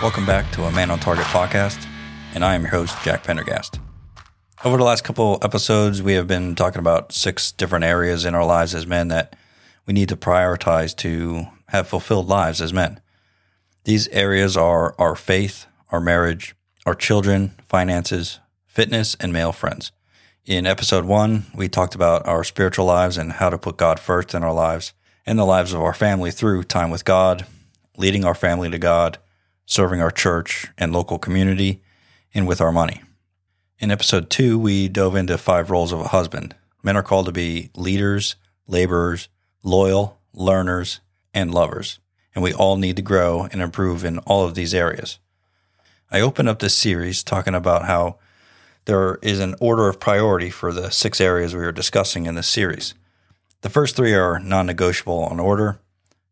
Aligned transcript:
Welcome 0.00 0.26
back 0.26 0.52
to 0.52 0.62
a 0.62 0.70
Man 0.70 0.92
on 0.92 1.00
Target 1.00 1.24
podcast, 1.24 1.84
and 2.32 2.44
I 2.44 2.54
am 2.54 2.62
your 2.62 2.70
host, 2.70 2.96
Jack 3.02 3.24
Pendergast. 3.24 3.80
Over 4.64 4.76
the 4.76 4.84
last 4.84 5.02
couple 5.02 5.40
episodes, 5.42 6.00
we 6.00 6.12
have 6.12 6.28
been 6.28 6.54
talking 6.54 6.78
about 6.78 7.10
six 7.10 7.50
different 7.50 7.84
areas 7.84 8.24
in 8.24 8.32
our 8.32 8.46
lives 8.46 8.76
as 8.76 8.86
men 8.86 9.08
that 9.08 9.34
we 9.86 9.92
need 9.92 10.08
to 10.10 10.16
prioritize 10.16 10.94
to 10.98 11.48
have 11.70 11.88
fulfilled 11.88 12.28
lives 12.28 12.62
as 12.62 12.72
men. 12.72 13.00
These 13.86 14.06
areas 14.10 14.56
are 14.56 14.94
our 15.00 15.16
faith, 15.16 15.66
our 15.90 16.00
marriage, 16.00 16.54
our 16.86 16.94
children, 16.94 17.56
finances, 17.68 18.38
fitness, 18.66 19.16
and 19.18 19.32
male 19.32 19.50
friends. 19.50 19.90
In 20.46 20.64
episode 20.64 21.06
one, 21.06 21.46
we 21.52 21.68
talked 21.68 21.96
about 21.96 22.24
our 22.24 22.44
spiritual 22.44 22.86
lives 22.86 23.18
and 23.18 23.32
how 23.32 23.50
to 23.50 23.58
put 23.58 23.76
God 23.76 23.98
first 23.98 24.32
in 24.32 24.44
our 24.44 24.54
lives 24.54 24.92
and 25.26 25.36
the 25.36 25.44
lives 25.44 25.72
of 25.72 25.82
our 25.82 25.92
family 25.92 26.30
through 26.30 26.62
time 26.62 26.90
with 26.90 27.04
God, 27.04 27.46
leading 27.96 28.24
our 28.24 28.36
family 28.36 28.70
to 28.70 28.78
God, 28.78 29.18
serving 29.68 30.00
our 30.00 30.10
church 30.10 30.66
and 30.78 30.94
local 30.94 31.18
community, 31.18 31.82
and 32.32 32.48
with 32.48 32.58
our 32.58 32.72
money. 32.72 33.02
In 33.78 33.90
episode 33.90 34.30
two, 34.30 34.58
we 34.58 34.88
dove 34.88 35.14
into 35.14 35.36
five 35.36 35.70
roles 35.70 35.92
of 35.92 36.00
a 36.00 36.08
husband. 36.08 36.54
Men 36.82 36.96
are 36.96 37.02
called 37.02 37.26
to 37.26 37.32
be 37.32 37.68
leaders, 37.76 38.36
laborers, 38.66 39.28
loyal, 39.62 40.20
learners, 40.32 41.00
and 41.34 41.52
lovers. 41.52 41.98
And 42.34 42.42
we 42.42 42.54
all 42.54 42.76
need 42.76 42.96
to 42.96 43.02
grow 43.02 43.46
and 43.52 43.60
improve 43.60 44.06
in 44.06 44.20
all 44.20 44.42
of 44.42 44.54
these 44.54 44.72
areas. 44.72 45.18
I 46.10 46.22
opened 46.22 46.48
up 46.48 46.60
this 46.60 46.74
series 46.74 47.22
talking 47.22 47.54
about 47.54 47.84
how 47.84 48.16
there 48.86 49.16
is 49.20 49.38
an 49.38 49.54
order 49.60 49.86
of 49.90 50.00
priority 50.00 50.48
for 50.48 50.72
the 50.72 50.90
six 50.90 51.20
areas 51.20 51.54
we 51.54 51.60
are 51.60 51.72
discussing 51.72 52.24
in 52.24 52.36
this 52.36 52.48
series. 52.48 52.94
The 53.60 53.68
first 53.68 53.96
three 53.96 54.14
are 54.14 54.38
non 54.38 54.64
negotiable 54.64 55.30
in 55.30 55.38
order. 55.38 55.78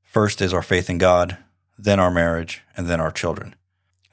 First 0.03 0.41
is 0.41 0.55
our 0.55 0.63
faith 0.63 0.89
in 0.89 0.97
God, 0.97 1.37
then 1.79 2.01
our 2.01 2.11
marriage, 2.11 2.63
and 2.77 2.87
then 2.87 3.01
our 3.01 3.11
children. 3.11 3.55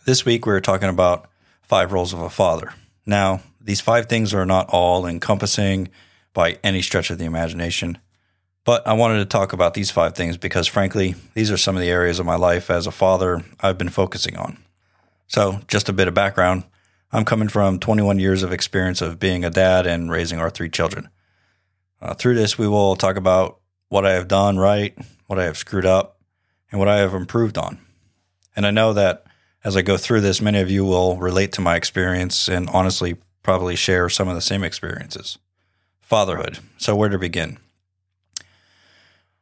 This 0.06 0.25
week 0.25 0.45
we 0.45 0.53
are 0.53 0.61
talking 0.61 0.89
about 0.89 1.30
five 1.61 1.92
roles 1.92 2.14
of 2.14 2.19
a 2.19 2.30
father. 2.30 2.73
Now, 3.06 3.42
these 3.61 3.81
five 3.81 4.08
things 4.08 4.33
are 4.33 4.45
not 4.45 4.69
all 4.69 5.06
encompassing 5.06 5.89
by 6.34 6.58
any 6.64 6.81
stretch 6.81 7.09
of 7.09 7.17
the 7.17 7.25
imagination, 7.25 7.97
but 8.66 8.86
I 8.88 8.94
wanted 8.94 9.19
to 9.19 9.25
talk 9.25 9.53
about 9.53 9.73
these 9.73 9.91
five 9.91 10.16
things 10.16 10.38
because, 10.38 10.67
frankly, 10.67 11.16
these 11.34 11.52
are 11.52 11.58
some 11.58 11.75
of 11.75 11.81
the 11.81 11.89
areas 11.89 12.19
of 12.19 12.25
my 12.25 12.36
life 12.36 12.69
as 12.69 12.88
a 12.88 12.91
father 12.91 13.44
I've 13.59 13.78
been 13.78 13.89
focusing 13.89 14.38
on. 14.38 14.58
So, 15.28 15.61
just 15.67 15.89
a 15.89 15.94
bit 15.94 16.08
of 16.08 16.14
background 16.14 16.64
I'm 17.16 17.25
coming 17.25 17.47
from 17.47 17.78
21 17.78 18.17
years 18.17 18.41
of 18.41 18.52
experience 18.52 19.00
of 19.00 19.19
being 19.19 19.45
a 19.45 19.52
dad 19.52 19.86
and 19.86 20.09
raising 20.09 20.39
our 20.39 20.50
three 20.50 20.69
children. 20.69 21.09
Uh, 22.02 22.16
through 22.16 22.34
this, 22.34 22.58
we 22.58 22.67
will 22.67 22.95
talk 22.95 23.17
about 23.17 23.59
what 23.89 24.03
I 24.03 24.14
have 24.14 24.28
done 24.28 24.58
right, 24.58 24.97
what 25.28 25.38
I 25.38 25.44
have 25.44 25.56
screwed 25.56 25.86
up, 25.86 26.17
and 26.74 26.80
what 26.80 26.90
I 26.90 26.98
have 26.98 27.14
improved 27.14 27.56
on. 27.56 27.78
And 28.56 28.66
I 28.66 28.72
know 28.72 28.94
that 28.94 29.24
as 29.64 29.78
I 29.78 29.84
go 29.84 29.96
through 29.96 30.22
this, 30.22 30.42
many 30.42 30.60
of 30.60 30.72
you 30.72 30.84
will 30.84 31.18
relate 31.18 31.52
to 31.54 31.62
my 31.62 31.76
experience 31.76 32.50
and 32.50 32.68
honestly 32.72 33.18
probably 33.44 33.76
share 33.76 34.10
some 34.10 34.28
of 34.28 34.34
the 34.34 34.42
same 34.42 34.64
experiences. 34.64 35.38
Fatherhood. 36.02 36.58
So, 36.78 36.96
where 36.96 37.10
to 37.10 37.20
begin? 37.20 37.60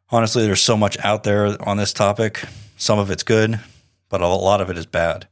Honestly, 0.09 0.43
there's 0.43 0.61
so 0.61 0.75
much 0.75 0.97
out 1.05 1.23
there 1.23 1.55
on 1.65 1.77
this 1.77 1.93
topic. 1.93 2.43
Some 2.75 2.99
of 2.99 3.09
it's 3.09 3.23
good, 3.23 3.61
but 4.09 4.19
a 4.19 4.27
lot 4.27 4.59
of 4.59 4.69
it 4.69 4.77
is 4.77 4.85
bad. 4.85 5.27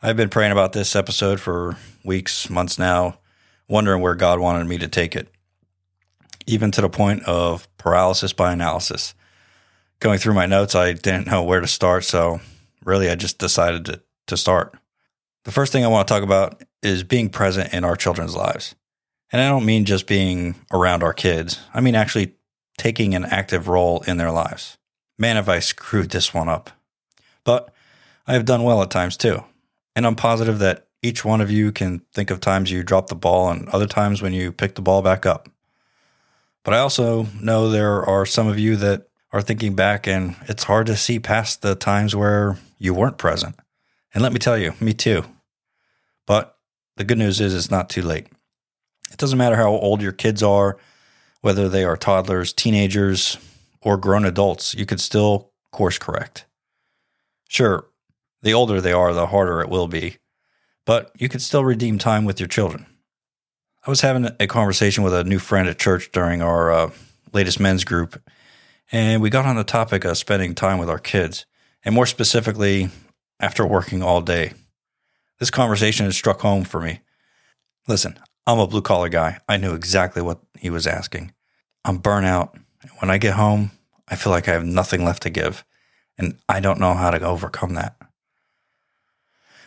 I've 0.00 0.16
been 0.16 0.28
praying 0.28 0.52
about 0.52 0.74
this 0.74 0.94
episode 0.94 1.40
for 1.40 1.76
weeks, 2.04 2.48
months 2.48 2.78
now, 2.78 3.18
wondering 3.66 4.00
where 4.00 4.14
God 4.14 4.38
wanted 4.38 4.68
me 4.68 4.78
to 4.78 4.86
take 4.86 5.16
it, 5.16 5.28
even 6.46 6.70
to 6.70 6.80
the 6.80 6.88
point 6.88 7.24
of 7.24 7.66
paralysis 7.78 8.32
by 8.32 8.52
analysis. 8.52 9.14
Going 10.04 10.18
through 10.18 10.34
my 10.34 10.44
notes, 10.44 10.74
I 10.74 10.92
didn't 10.92 11.28
know 11.28 11.42
where 11.42 11.60
to 11.60 11.66
start, 11.66 12.04
so 12.04 12.42
really, 12.84 13.08
I 13.08 13.14
just 13.14 13.38
decided 13.38 13.86
to, 13.86 14.02
to 14.26 14.36
start. 14.36 14.76
The 15.44 15.50
first 15.50 15.72
thing 15.72 15.82
I 15.82 15.88
want 15.88 16.06
to 16.06 16.12
talk 16.12 16.22
about 16.22 16.62
is 16.82 17.02
being 17.02 17.30
present 17.30 17.72
in 17.72 17.84
our 17.84 17.96
children's 17.96 18.36
lives. 18.36 18.74
And 19.32 19.40
I 19.40 19.48
don't 19.48 19.64
mean 19.64 19.86
just 19.86 20.06
being 20.06 20.56
around 20.70 21.02
our 21.02 21.14
kids, 21.14 21.58
I 21.72 21.80
mean 21.80 21.94
actually 21.94 22.34
taking 22.76 23.14
an 23.14 23.24
active 23.24 23.66
role 23.66 24.04
in 24.06 24.18
their 24.18 24.30
lives. 24.30 24.76
Man, 25.18 25.36
have 25.36 25.48
I 25.48 25.60
screwed 25.60 26.10
this 26.10 26.34
one 26.34 26.50
up. 26.50 26.68
But 27.42 27.72
I 28.26 28.34
have 28.34 28.44
done 28.44 28.62
well 28.62 28.82
at 28.82 28.90
times 28.90 29.16
too. 29.16 29.42
And 29.96 30.06
I'm 30.06 30.16
positive 30.16 30.58
that 30.58 30.86
each 31.00 31.24
one 31.24 31.40
of 31.40 31.50
you 31.50 31.72
can 31.72 32.02
think 32.12 32.30
of 32.30 32.40
times 32.40 32.70
you 32.70 32.82
dropped 32.82 33.08
the 33.08 33.14
ball 33.14 33.48
and 33.48 33.70
other 33.70 33.86
times 33.86 34.20
when 34.20 34.34
you 34.34 34.52
picked 34.52 34.74
the 34.74 34.82
ball 34.82 35.00
back 35.00 35.24
up. 35.24 35.48
But 36.62 36.74
I 36.74 36.80
also 36.80 37.28
know 37.40 37.70
there 37.70 38.04
are 38.04 38.26
some 38.26 38.48
of 38.48 38.58
you 38.58 38.76
that 38.76 39.08
are 39.34 39.42
thinking 39.42 39.74
back 39.74 40.06
and 40.06 40.36
it's 40.42 40.62
hard 40.62 40.86
to 40.86 40.96
see 40.96 41.18
past 41.18 41.60
the 41.60 41.74
times 41.74 42.14
where 42.14 42.56
you 42.78 42.94
weren't 42.94 43.18
present. 43.18 43.56
And 44.14 44.22
let 44.22 44.32
me 44.32 44.38
tell 44.38 44.56
you, 44.56 44.74
me 44.80 44.94
too. 44.94 45.24
But 46.24 46.56
the 46.96 47.02
good 47.02 47.18
news 47.18 47.40
is 47.40 47.52
it's 47.52 47.68
not 47.68 47.90
too 47.90 48.02
late. 48.02 48.28
It 49.10 49.18
doesn't 49.18 49.36
matter 49.36 49.56
how 49.56 49.70
old 49.70 50.00
your 50.00 50.12
kids 50.12 50.40
are, 50.40 50.78
whether 51.40 51.68
they 51.68 51.82
are 51.82 51.96
toddlers, 51.96 52.52
teenagers, 52.52 53.36
or 53.82 53.96
grown 53.96 54.24
adults, 54.24 54.72
you 54.72 54.86
could 54.86 55.00
still 55.00 55.50
course 55.72 55.98
correct. 55.98 56.46
Sure, 57.48 57.86
the 58.42 58.54
older 58.54 58.80
they 58.80 58.92
are, 58.92 59.12
the 59.12 59.26
harder 59.26 59.60
it 59.60 59.68
will 59.68 59.88
be, 59.88 60.18
but 60.86 61.10
you 61.18 61.28
could 61.28 61.42
still 61.42 61.64
redeem 61.64 61.98
time 61.98 62.24
with 62.24 62.38
your 62.38 62.46
children. 62.46 62.86
I 63.84 63.90
was 63.90 64.00
having 64.00 64.30
a 64.38 64.46
conversation 64.46 65.02
with 65.02 65.12
a 65.12 65.24
new 65.24 65.40
friend 65.40 65.68
at 65.68 65.78
church 65.78 66.12
during 66.12 66.40
our 66.40 66.70
uh, 66.70 66.90
latest 67.32 67.58
men's 67.58 67.82
group, 67.82 68.22
and 68.92 69.22
we 69.22 69.30
got 69.30 69.46
on 69.46 69.56
the 69.56 69.64
topic 69.64 70.04
of 70.04 70.18
spending 70.18 70.54
time 70.54 70.78
with 70.78 70.90
our 70.90 70.98
kids 70.98 71.46
and 71.84 71.94
more 71.94 72.06
specifically, 72.06 72.90
after 73.40 73.66
working 73.66 74.02
all 74.02 74.20
day. 74.20 74.52
This 75.38 75.50
conversation 75.50 76.10
struck 76.12 76.40
home 76.40 76.64
for 76.64 76.80
me. 76.80 77.00
Listen, 77.86 78.18
I'm 78.46 78.58
a 78.58 78.66
blue 78.66 78.82
collar 78.82 79.08
guy. 79.08 79.38
I 79.48 79.56
knew 79.56 79.74
exactly 79.74 80.22
what 80.22 80.40
he 80.58 80.70
was 80.70 80.86
asking. 80.86 81.32
I'm 81.84 82.00
burnout. 82.00 82.58
When 83.00 83.10
I 83.10 83.18
get 83.18 83.34
home, 83.34 83.72
I 84.08 84.16
feel 84.16 84.32
like 84.32 84.48
I 84.48 84.52
have 84.52 84.64
nothing 84.64 85.04
left 85.04 85.22
to 85.24 85.30
give, 85.30 85.64
and 86.16 86.38
I 86.48 86.60
don't 86.60 86.80
know 86.80 86.94
how 86.94 87.10
to 87.10 87.20
overcome 87.20 87.74
that. 87.74 87.96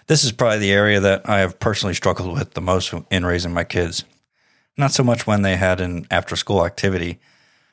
This 0.07 0.23
is 0.23 0.31
probably 0.31 0.59
the 0.59 0.71
area 0.71 0.99
that 0.99 1.27
I 1.29 1.39
have 1.39 1.59
personally 1.59 1.93
struggled 1.93 2.33
with 2.33 2.53
the 2.53 2.61
most 2.61 2.93
in 3.11 3.25
raising 3.25 3.53
my 3.53 3.63
kids. 3.63 4.05
Not 4.77 4.91
so 4.91 5.03
much 5.03 5.27
when 5.27 5.41
they 5.41 5.57
had 5.57 5.81
an 5.81 6.07
after 6.09 6.35
school 6.35 6.65
activity, 6.65 7.19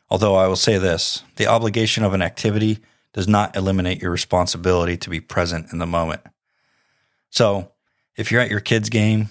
although 0.09 0.34
I 0.34 0.47
will 0.47 0.56
say 0.56 0.78
this 0.78 1.22
the 1.37 1.47
obligation 1.47 2.04
of 2.04 2.15
an 2.15 2.22
activity 2.22 2.78
does 3.12 3.28
not 3.28 3.56
eliminate 3.56 4.03
your 4.03 4.10
responsibility 4.10 4.97
to 4.97 5.10
be 5.10 5.20
present 5.20 5.72
in 5.72 5.78
the 5.78 5.87
moment. 5.87 6.20
So, 7.31 7.72
if 8.16 8.31
you're 8.31 8.41
at 8.41 8.50
your 8.50 8.60
kids' 8.60 8.91
game 8.91 9.28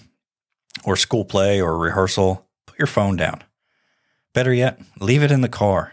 or 0.84 0.96
school 0.96 1.24
play 1.24 1.60
or 1.60 1.78
rehearsal, 1.78 2.46
put 2.66 2.78
your 2.78 2.86
phone 2.86 3.16
down. 3.16 3.42
Better 4.32 4.52
yet, 4.52 4.80
leave 5.00 5.22
it 5.22 5.30
in 5.30 5.42
the 5.42 5.48
car. 5.48 5.92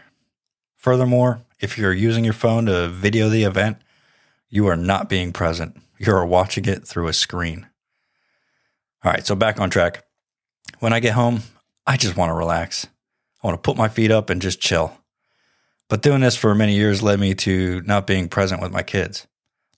Furthermore, 0.74 1.42
if 1.60 1.78
you're 1.78 1.92
using 1.92 2.24
your 2.24 2.32
phone 2.32 2.66
to 2.66 2.88
video 2.88 3.28
the 3.28 3.44
event, 3.44 3.78
you 4.48 4.66
are 4.66 4.76
not 4.76 5.08
being 5.08 5.32
present. 5.32 5.80
You 5.98 6.12
are 6.12 6.26
watching 6.26 6.64
it 6.64 6.86
through 6.86 7.06
a 7.06 7.12
screen. 7.12 7.68
All 9.04 9.12
right, 9.12 9.24
so 9.24 9.34
back 9.34 9.60
on 9.60 9.70
track. 9.70 10.04
When 10.80 10.92
I 10.92 11.00
get 11.00 11.12
home, 11.14 11.42
I 11.86 11.96
just 11.96 12.16
want 12.16 12.30
to 12.30 12.34
relax. 12.34 12.86
I 13.42 13.46
want 13.46 13.62
to 13.62 13.66
put 13.66 13.76
my 13.76 13.88
feet 13.88 14.10
up 14.10 14.30
and 14.30 14.40
just 14.40 14.60
chill. 14.60 14.96
But 15.88 16.02
doing 16.02 16.20
this 16.20 16.36
for 16.36 16.54
many 16.54 16.74
years 16.74 17.02
led 17.02 17.20
me 17.20 17.34
to 17.34 17.82
not 17.82 18.06
being 18.06 18.28
present 18.28 18.62
with 18.62 18.72
my 18.72 18.82
kids. 18.82 19.26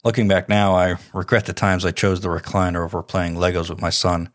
Looking 0.04 0.28
back 0.28 0.48
now, 0.48 0.76
I 0.76 0.96
regret 1.14 1.46
the 1.46 1.54
times 1.54 1.84
I 1.84 1.90
chose 1.90 2.20
the 2.20 2.28
recliner 2.28 2.84
over 2.84 3.02
playing 3.02 3.36
Legos 3.36 3.70
with 3.70 3.80
my 3.80 3.90
son. 3.90 4.28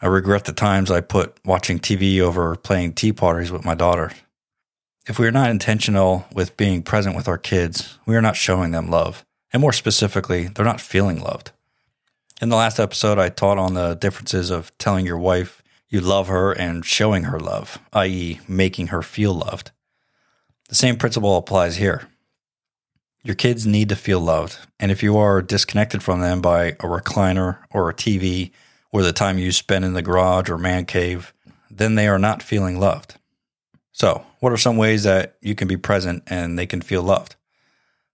I 0.00 0.06
regret 0.06 0.44
the 0.44 0.52
times 0.52 0.90
I 0.90 1.00
put 1.00 1.36
watching 1.44 1.80
TV 1.80 2.20
over 2.20 2.54
playing 2.54 2.94
tea 2.94 3.12
parties 3.12 3.50
with 3.50 3.64
my 3.64 3.74
daughter. 3.74 4.12
If 5.08 5.18
we 5.18 5.26
are 5.26 5.32
not 5.32 5.50
intentional 5.50 6.24
with 6.32 6.56
being 6.56 6.82
present 6.82 7.16
with 7.16 7.26
our 7.26 7.36
kids, 7.36 7.98
we 8.06 8.14
are 8.14 8.22
not 8.22 8.36
showing 8.36 8.70
them 8.70 8.90
love. 8.90 9.24
And 9.52 9.60
more 9.60 9.72
specifically, 9.72 10.46
they're 10.46 10.64
not 10.64 10.80
feeling 10.80 11.20
loved. 11.20 11.50
In 12.40 12.48
the 12.48 12.56
last 12.56 12.78
episode, 12.78 13.18
I 13.18 13.28
taught 13.28 13.58
on 13.58 13.74
the 13.74 13.94
differences 13.94 14.50
of 14.50 14.76
telling 14.78 15.04
your 15.04 15.18
wife 15.18 15.59
you 15.90 16.00
love 16.00 16.28
her 16.28 16.52
and 16.52 16.84
showing 16.84 17.24
her 17.24 17.38
love, 17.38 17.78
i.e., 17.92 18.40
making 18.48 18.88
her 18.88 19.02
feel 19.02 19.34
loved. 19.34 19.72
The 20.68 20.76
same 20.76 20.96
principle 20.96 21.36
applies 21.36 21.76
here. 21.76 22.08
Your 23.22 23.34
kids 23.34 23.66
need 23.66 23.88
to 23.90 23.96
feel 23.96 24.20
loved. 24.20 24.56
And 24.78 24.90
if 24.90 25.02
you 25.02 25.18
are 25.18 25.42
disconnected 25.42 26.02
from 26.02 26.20
them 26.20 26.40
by 26.40 26.68
a 26.68 26.86
recliner 26.86 27.58
or 27.70 27.90
a 27.90 27.94
TV 27.94 28.52
or 28.92 29.02
the 29.02 29.12
time 29.12 29.36
you 29.36 29.52
spend 29.52 29.84
in 29.84 29.92
the 29.92 30.00
garage 30.00 30.48
or 30.48 30.56
man 30.56 30.86
cave, 30.86 31.34
then 31.70 31.96
they 31.96 32.08
are 32.08 32.18
not 32.18 32.42
feeling 32.42 32.78
loved. 32.78 33.16
So, 33.92 34.24
what 34.38 34.52
are 34.52 34.56
some 34.56 34.76
ways 34.76 35.02
that 35.02 35.36
you 35.42 35.54
can 35.54 35.68
be 35.68 35.76
present 35.76 36.22
and 36.28 36.58
they 36.58 36.66
can 36.66 36.80
feel 36.80 37.02
loved? 37.02 37.34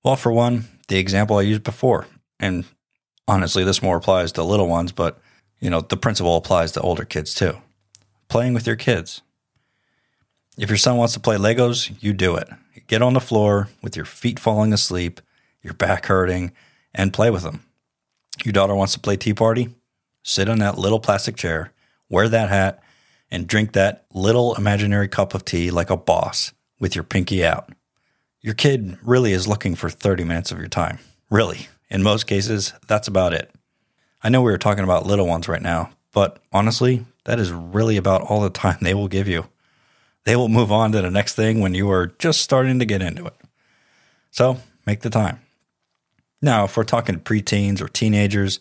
Well, 0.03 0.17
for 0.17 0.33
one, 0.33 0.65
the 0.89 0.99
example 0.99 1.37
I 1.37 1.43
used 1.43 1.63
before, 1.63 2.07
and 2.41 2.65
honestly, 3.29 3.65
this 3.65 3.83
more 3.83 3.99
applies 3.99 4.33
to 4.33 4.43
little 4.43 4.69
ones, 4.69 4.93
but 4.93 5.21
you 5.61 5.71
know, 5.71 5.81
the 5.81 5.97
principle 5.97 6.37
applies 6.37 6.73
to 6.73 6.81
older 6.81 7.05
kids 7.05 7.35
too. 7.35 7.57
Playing 8.29 8.55
with 8.55 8.67
your 8.67 8.77
kids. 8.77 9.23
If 10.59 10.69
your 10.69 10.79
son 10.79 10.97
wants 10.97 11.15
to 11.15 11.21
play 11.21 11.37
Legos, 11.37 11.95
you 12.03 12.13
do 12.13 12.37
it. 12.37 12.49
Get 12.87 13.03
on 13.03 13.15
the 13.15 13.21
floor 13.21 13.69
with 13.83 13.97
your 13.97 14.05
feet 14.05 14.39
falling 14.39 14.73
asleep, 14.73 15.21
your 15.63 15.75
back 15.75 16.07
hurting, 16.07 16.53
and 16.95 17.13
play 17.13 17.31
with 17.31 17.43
them. 17.43 17.65
Your 18.45 18.53
daughter 18.53 18.75
wants 18.75 18.93
to 18.95 19.01
play 19.01 19.17
tea 19.17 19.35
party? 19.35 19.75
Sit 20.23 20.49
on 20.49 20.59
that 20.59 20.79
little 20.79 21.01
plastic 21.01 21.37
chair, 21.37 21.73
wear 22.09 22.29
that 22.29 22.49
hat, 22.49 22.83
and 23.31 23.47
drink 23.47 23.73
that 23.73 24.07
little 24.13 24.55
imaginary 24.55 25.09
cup 25.09 25.35
of 25.35 25.45
tea 25.45 25.71
like 25.71 25.91
a 25.91 25.97
boss 25.97 26.53
with 26.79 26.95
your 26.95 27.05
pinky 27.05 27.45
out. 27.45 27.71
Your 28.41 28.55
kid 28.55 28.99
really 29.03 29.33
is 29.33 29.49
looking 29.49 29.75
for 29.75 29.91
30 29.91 30.25
minutes 30.25 30.53
of 30.53 30.59
your 30.59 30.69
time. 30.69 30.99
Really. 31.31 31.69
In 31.91 32.03
most 32.03 32.27
cases, 32.27 32.73
that's 32.87 33.09
about 33.09 33.33
it. 33.33 33.51
I 34.23 34.29
know 34.29 34.43
we 34.43 34.53
were 34.53 34.59
talking 34.59 34.85
about 34.85 35.07
little 35.07 35.27
ones 35.27 35.49
right 35.49 35.63
now, 35.63 35.91
but 36.17 36.39
honestly, 36.51 37.05
that 37.25 37.39
is 37.39 37.53
really 37.53 37.99
about 37.99 38.23
all 38.23 38.41
the 38.41 38.49
time 38.49 38.79
they 38.81 38.95
will 38.95 39.07
give 39.07 39.29
you. 39.29 39.49
They 40.25 40.35
will 40.35 40.49
move 40.49 40.73
on 40.73 40.93
to 40.93 41.03
the 41.03 41.11
next 41.11 41.35
thing 41.35 41.61
when 41.61 41.75
you 41.75 41.91
are 41.91 42.07
just 42.07 42.41
starting 42.41 42.79
to 42.79 42.87
get 42.87 43.03
into 43.03 43.27
it. 43.27 43.35
So 44.31 44.61
make 44.87 45.01
the 45.01 45.11
time. 45.11 45.41
Now, 46.41 46.65
if 46.65 46.75
we're 46.75 46.85
talking 46.85 47.21
preteens 47.21 47.83
or 47.83 47.89
teenagers, 47.89 48.61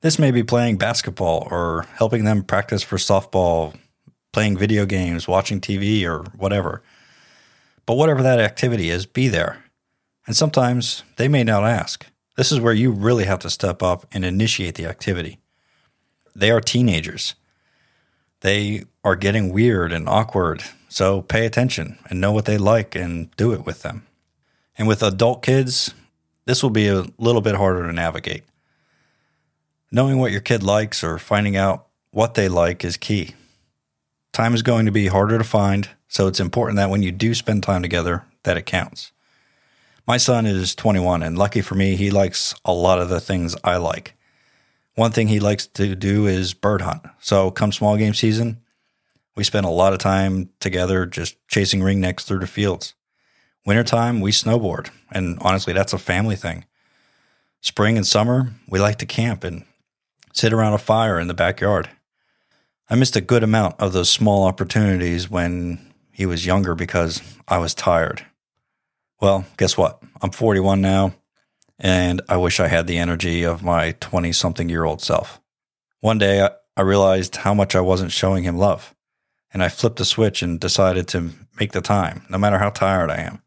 this 0.00 0.18
may 0.18 0.32
be 0.32 0.42
playing 0.42 0.78
basketball 0.78 1.46
or 1.48 1.86
helping 1.94 2.24
them 2.24 2.42
practice 2.42 2.82
for 2.82 2.96
softball, 2.96 3.76
playing 4.32 4.58
video 4.58 4.84
games, 4.84 5.28
watching 5.28 5.60
TV, 5.60 6.04
or 6.04 6.24
whatever. 6.36 6.82
But 7.86 7.98
whatever 7.98 8.24
that 8.24 8.40
activity 8.40 8.90
is, 8.90 9.06
be 9.06 9.28
there. 9.28 9.62
And 10.26 10.34
sometimes 10.34 11.04
they 11.18 11.28
may 11.28 11.44
not 11.44 11.62
ask. 11.62 12.04
This 12.36 12.50
is 12.50 12.58
where 12.58 12.74
you 12.74 12.90
really 12.90 13.26
have 13.26 13.38
to 13.40 13.50
step 13.50 13.80
up 13.80 14.06
and 14.10 14.24
initiate 14.24 14.74
the 14.74 14.86
activity. 14.86 15.38
They 16.34 16.50
are 16.50 16.60
teenagers. 16.60 17.34
They 18.40 18.84
are 19.04 19.16
getting 19.16 19.52
weird 19.52 19.92
and 19.92 20.08
awkward, 20.08 20.62
so 20.88 21.22
pay 21.22 21.44
attention 21.44 21.98
and 22.08 22.20
know 22.20 22.32
what 22.32 22.46
they 22.46 22.58
like 22.58 22.94
and 22.94 23.34
do 23.36 23.52
it 23.52 23.66
with 23.66 23.82
them. 23.82 24.06
And 24.78 24.88
with 24.88 25.02
adult 25.02 25.42
kids, 25.42 25.94
this 26.46 26.62
will 26.62 26.70
be 26.70 26.88
a 26.88 27.04
little 27.18 27.42
bit 27.42 27.56
harder 27.56 27.86
to 27.86 27.92
navigate. 27.92 28.44
Knowing 29.92 30.18
what 30.18 30.32
your 30.32 30.40
kid 30.40 30.62
likes 30.62 31.04
or 31.04 31.18
finding 31.18 31.56
out 31.56 31.86
what 32.12 32.34
they 32.34 32.48
like 32.48 32.84
is 32.84 32.96
key. 32.96 33.34
Time 34.32 34.54
is 34.54 34.62
going 34.62 34.86
to 34.86 34.92
be 34.92 35.08
harder 35.08 35.36
to 35.36 35.44
find, 35.44 35.90
so 36.08 36.26
it's 36.26 36.40
important 36.40 36.76
that 36.76 36.90
when 36.90 37.02
you 37.02 37.12
do 37.12 37.34
spend 37.34 37.62
time 37.62 37.82
together, 37.82 38.24
that 38.44 38.56
it 38.56 38.66
counts. 38.66 39.12
My 40.06 40.16
son 40.16 40.46
is 40.46 40.74
21, 40.74 41.22
and 41.22 41.36
lucky 41.36 41.60
for 41.60 41.74
me, 41.74 41.96
he 41.96 42.10
likes 42.10 42.54
a 42.64 42.72
lot 42.72 43.00
of 43.00 43.08
the 43.08 43.20
things 43.20 43.54
I 43.62 43.76
like. 43.76 44.14
One 45.00 45.12
thing 45.12 45.28
he 45.28 45.40
likes 45.40 45.66
to 45.66 45.96
do 45.96 46.26
is 46.26 46.52
bird 46.52 46.82
hunt. 46.82 47.00
So, 47.20 47.50
come 47.50 47.72
small 47.72 47.96
game 47.96 48.12
season, 48.12 48.60
we 49.34 49.44
spend 49.44 49.64
a 49.64 49.70
lot 49.70 49.94
of 49.94 49.98
time 49.98 50.50
together 50.60 51.06
just 51.06 51.38
chasing 51.48 51.80
ringnecks 51.80 52.20
through 52.20 52.40
the 52.40 52.46
fields. 52.46 52.92
Wintertime, 53.64 54.20
we 54.20 54.30
snowboard, 54.30 54.90
and 55.10 55.38
honestly, 55.40 55.72
that's 55.72 55.94
a 55.94 55.98
family 55.98 56.36
thing. 56.36 56.66
Spring 57.62 57.96
and 57.96 58.06
summer, 58.06 58.52
we 58.68 58.78
like 58.78 58.98
to 58.98 59.06
camp 59.06 59.42
and 59.42 59.64
sit 60.34 60.52
around 60.52 60.74
a 60.74 60.78
fire 60.78 61.18
in 61.18 61.28
the 61.28 61.32
backyard. 61.32 61.88
I 62.90 62.94
missed 62.94 63.16
a 63.16 63.22
good 63.22 63.42
amount 63.42 63.80
of 63.80 63.94
those 63.94 64.10
small 64.10 64.44
opportunities 64.44 65.30
when 65.30 65.94
he 66.12 66.26
was 66.26 66.44
younger 66.44 66.74
because 66.74 67.22
I 67.48 67.56
was 67.56 67.72
tired. 67.72 68.26
Well, 69.18 69.46
guess 69.56 69.78
what? 69.78 70.02
I'm 70.20 70.30
41 70.30 70.82
now, 70.82 71.14
and 71.80 72.20
I 72.28 72.36
wish 72.36 72.60
I 72.60 72.68
had 72.68 72.86
the 72.86 72.98
energy 72.98 73.42
of 73.42 73.62
my 73.62 73.92
20 74.00 74.32
something 74.32 74.68
year 74.68 74.84
old 74.84 75.02
self. 75.02 75.40
One 76.00 76.18
day, 76.18 76.48
I 76.76 76.82
realized 76.82 77.36
how 77.36 77.54
much 77.54 77.74
I 77.74 77.80
wasn't 77.80 78.12
showing 78.12 78.44
him 78.44 78.56
love, 78.56 78.94
and 79.52 79.62
I 79.62 79.68
flipped 79.68 79.96
the 79.96 80.04
switch 80.04 80.42
and 80.42 80.60
decided 80.60 81.08
to 81.08 81.30
make 81.58 81.72
the 81.72 81.80
time, 81.80 82.24
no 82.30 82.38
matter 82.38 82.58
how 82.58 82.70
tired 82.70 83.10
I 83.10 83.20
am. 83.22 83.42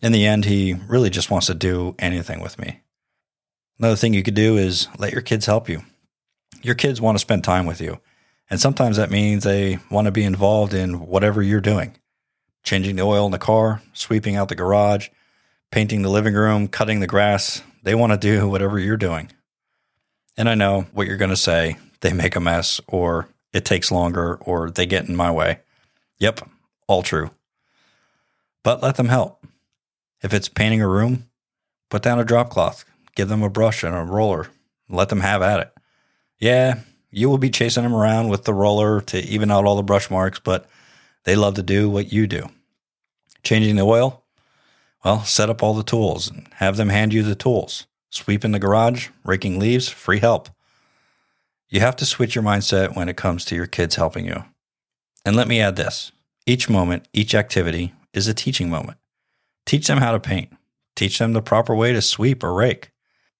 In 0.00 0.12
the 0.12 0.26
end, 0.26 0.44
he 0.44 0.74
really 0.88 1.10
just 1.10 1.30
wants 1.30 1.48
to 1.48 1.54
do 1.54 1.94
anything 1.98 2.40
with 2.40 2.58
me. 2.58 2.80
Another 3.78 3.96
thing 3.96 4.14
you 4.14 4.22
could 4.22 4.34
do 4.34 4.56
is 4.56 4.88
let 4.98 5.12
your 5.12 5.22
kids 5.22 5.46
help 5.46 5.68
you. 5.68 5.82
Your 6.62 6.74
kids 6.74 7.00
want 7.00 7.16
to 7.16 7.20
spend 7.20 7.44
time 7.44 7.66
with 7.66 7.80
you 7.80 8.00
and 8.50 8.60
sometimes 8.60 8.96
that 8.96 9.10
means 9.10 9.44
they 9.44 9.78
want 9.90 10.06
to 10.06 10.12
be 10.12 10.24
involved 10.24 10.74
in 10.74 11.06
whatever 11.06 11.42
you're 11.42 11.60
doing 11.60 11.96
changing 12.64 12.96
the 12.96 13.02
oil 13.02 13.24
in 13.24 13.32
the 13.32 13.38
car, 13.38 13.80
sweeping 13.94 14.36
out 14.36 14.48
the 14.50 14.54
garage, 14.54 15.08
painting 15.70 16.02
the 16.02 16.08
living 16.10 16.34
room, 16.34 16.68
cutting 16.68 17.00
the 17.00 17.06
grass. 17.06 17.62
They 17.82 17.94
want 17.94 18.12
to 18.12 18.18
do 18.18 18.48
whatever 18.50 18.78
you're 18.78 18.96
doing. 18.96 19.30
And 20.36 20.48
I 20.48 20.54
know 20.54 20.86
what 20.92 21.06
you're 21.06 21.16
going 21.16 21.30
to 21.30 21.36
say. 21.36 21.76
They 22.00 22.12
make 22.12 22.36
a 22.36 22.40
mess, 22.40 22.80
or 22.86 23.28
it 23.52 23.64
takes 23.64 23.90
longer, 23.90 24.36
or 24.36 24.70
they 24.70 24.86
get 24.86 25.08
in 25.08 25.16
my 25.16 25.30
way. 25.30 25.60
Yep, 26.20 26.48
all 26.86 27.02
true. 27.02 27.30
But 28.62 28.82
let 28.82 28.96
them 28.96 29.08
help. 29.08 29.44
If 30.22 30.32
it's 30.32 30.48
painting 30.48 30.80
a 30.80 30.88
room, 30.88 31.28
put 31.90 32.02
down 32.02 32.20
a 32.20 32.24
drop 32.24 32.50
cloth, 32.50 32.84
give 33.16 33.28
them 33.28 33.42
a 33.42 33.50
brush 33.50 33.82
and 33.82 33.94
a 33.94 34.02
roller, 34.02 34.48
let 34.88 35.08
them 35.08 35.20
have 35.20 35.42
at 35.42 35.60
it. 35.60 35.72
Yeah, 36.38 36.80
you 37.10 37.28
will 37.28 37.38
be 37.38 37.50
chasing 37.50 37.82
them 37.82 37.94
around 37.94 38.28
with 38.28 38.44
the 38.44 38.54
roller 38.54 39.00
to 39.02 39.18
even 39.18 39.50
out 39.50 39.64
all 39.64 39.76
the 39.76 39.82
brush 39.82 40.10
marks, 40.10 40.38
but 40.38 40.68
they 41.24 41.34
love 41.34 41.54
to 41.54 41.62
do 41.62 41.88
what 41.88 42.12
you 42.12 42.26
do. 42.26 42.48
Changing 43.42 43.76
the 43.76 43.82
oil? 43.82 44.24
Well, 45.04 45.24
set 45.24 45.48
up 45.50 45.62
all 45.62 45.74
the 45.74 45.82
tools 45.82 46.28
and 46.30 46.48
have 46.54 46.76
them 46.76 46.88
hand 46.88 47.12
you 47.12 47.22
the 47.22 47.34
tools. 47.34 47.86
Sweep 48.10 48.44
in 48.44 48.52
the 48.52 48.58
garage, 48.58 49.08
raking 49.24 49.58
leaves, 49.58 49.88
free 49.88 50.18
help. 50.18 50.48
You 51.68 51.80
have 51.80 51.96
to 51.96 52.06
switch 52.06 52.34
your 52.34 52.44
mindset 52.44 52.96
when 52.96 53.08
it 53.08 53.16
comes 53.16 53.44
to 53.46 53.54
your 53.54 53.66
kids 53.66 53.96
helping 53.96 54.24
you. 54.24 54.44
And 55.24 55.36
let 55.36 55.48
me 55.48 55.60
add 55.60 55.76
this 55.76 56.12
each 56.46 56.68
moment, 56.68 57.06
each 57.12 57.34
activity 57.34 57.92
is 58.14 58.26
a 58.26 58.34
teaching 58.34 58.70
moment. 58.70 58.98
Teach 59.66 59.86
them 59.86 59.98
how 59.98 60.12
to 60.12 60.20
paint, 60.20 60.50
teach 60.96 61.18
them 61.18 61.34
the 61.34 61.42
proper 61.42 61.74
way 61.74 61.92
to 61.92 62.00
sweep 62.00 62.42
or 62.42 62.54
rake. 62.54 62.90